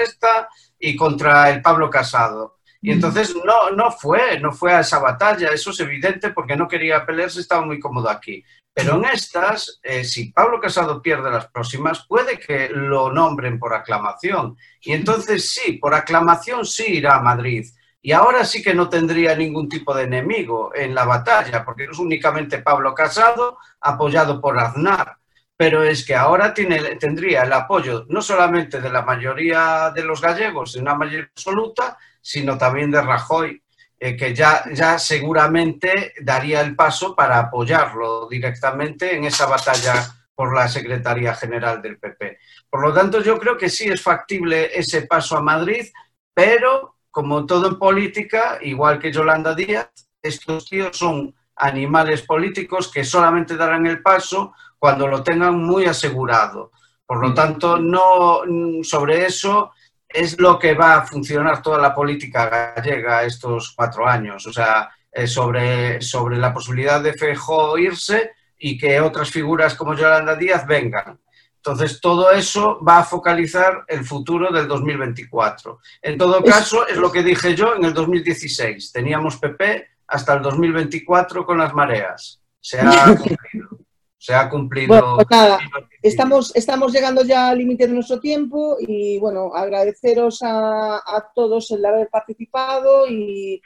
[0.00, 2.58] esta y contra el Pablo Casado.
[2.84, 6.68] Y entonces no, no fue, no fue a esa batalla, eso es evidente porque no
[6.68, 8.44] quería pelearse, estaba muy cómodo aquí.
[8.74, 13.72] Pero en estas, eh, si Pablo Casado pierde las próximas, puede que lo nombren por
[13.72, 14.58] aclamación.
[14.82, 17.64] Y entonces sí, por aclamación sí irá a Madrid
[18.02, 21.98] y ahora sí que no tendría ningún tipo de enemigo en la batalla, porque es
[21.98, 25.16] únicamente Pablo Casado, apoyado por Aznar,
[25.56, 30.72] pero es que ahora tendría el apoyo no solamente de la mayoría de los gallegos,
[30.72, 33.62] de una mayoría absoluta, sino también de Rajoy,
[33.98, 39.94] eh, que ya, ya seguramente daría el paso para apoyarlo directamente en esa batalla
[40.34, 42.38] por la Secretaría General del PP.
[42.68, 45.86] Por lo tanto, yo creo que sí es factible ese paso a Madrid,
[46.34, 49.90] pero como todo en política, igual que Yolanda Díaz,
[50.20, 54.52] estos tíos son animales políticos que solamente darán el paso
[54.84, 56.70] cuando lo tengan muy asegurado.
[57.06, 57.34] Por lo mm.
[57.34, 58.42] tanto, no
[58.82, 59.72] sobre eso
[60.06, 64.46] es lo que va a funcionar toda la política gallega estos cuatro años.
[64.46, 69.94] O sea, eh, sobre, sobre la posibilidad de Fejo irse y que otras figuras como
[69.94, 71.18] Yolanda Díaz vengan.
[71.56, 75.78] Entonces, todo eso va a focalizar el futuro del 2024.
[76.02, 78.92] En todo caso, es lo que dije yo en el 2016.
[78.92, 82.42] Teníamos PP hasta el 2024 con las mareas.
[82.60, 83.83] Se ha cumplido.
[84.24, 84.88] Se ha cumplido.
[84.88, 85.58] Bueno, pues nada,
[86.00, 91.02] estamos, estamos llegando ya al límite de nuestro tiempo y, bueno, agradeceros a,
[91.34, 93.60] todos el haber participado y,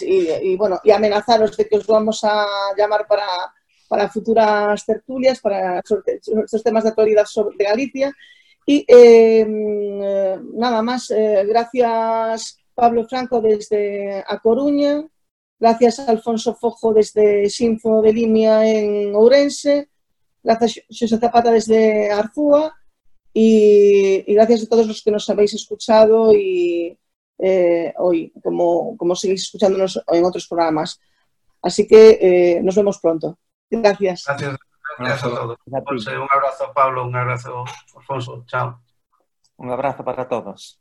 [0.00, 2.46] y, bueno, y amenazaros de que os vamos a
[2.78, 3.26] llamar para
[3.88, 8.16] para futuras tertulias, para estos temas de actualidad sobre, de Galicia.
[8.64, 9.98] Y em,
[10.54, 15.04] nada más, eh, gracias Pablo Franco desde A Coruña,
[15.58, 19.88] gracias Alfonso Fojo desde Sinfo de Limia en Ourense,
[20.42, 22.74] gracias José Zapata desde Arzúa
[23.32, 26.98] y, gracias a todos los que nos habéis escuchado y
[27.38, 31.00] eh, hoy, como, como seguís escuchándonos en otros programas.
[31.62, 33.38] Así que eh, nos vemos pronto.
[33.70, 34.24] Gracias.
[34.26, 34.56] Gracias,
[34.98, 35.58] gracias a todos.
[35.66, 37.06] Un abrazo, Pablo.
[37.06, 37.64] Un abrazo,
[37.96, 38.44] Alfonso.
[38.46, 38.80] Chao.
[39.56, 40.80] Un abrazo para todos.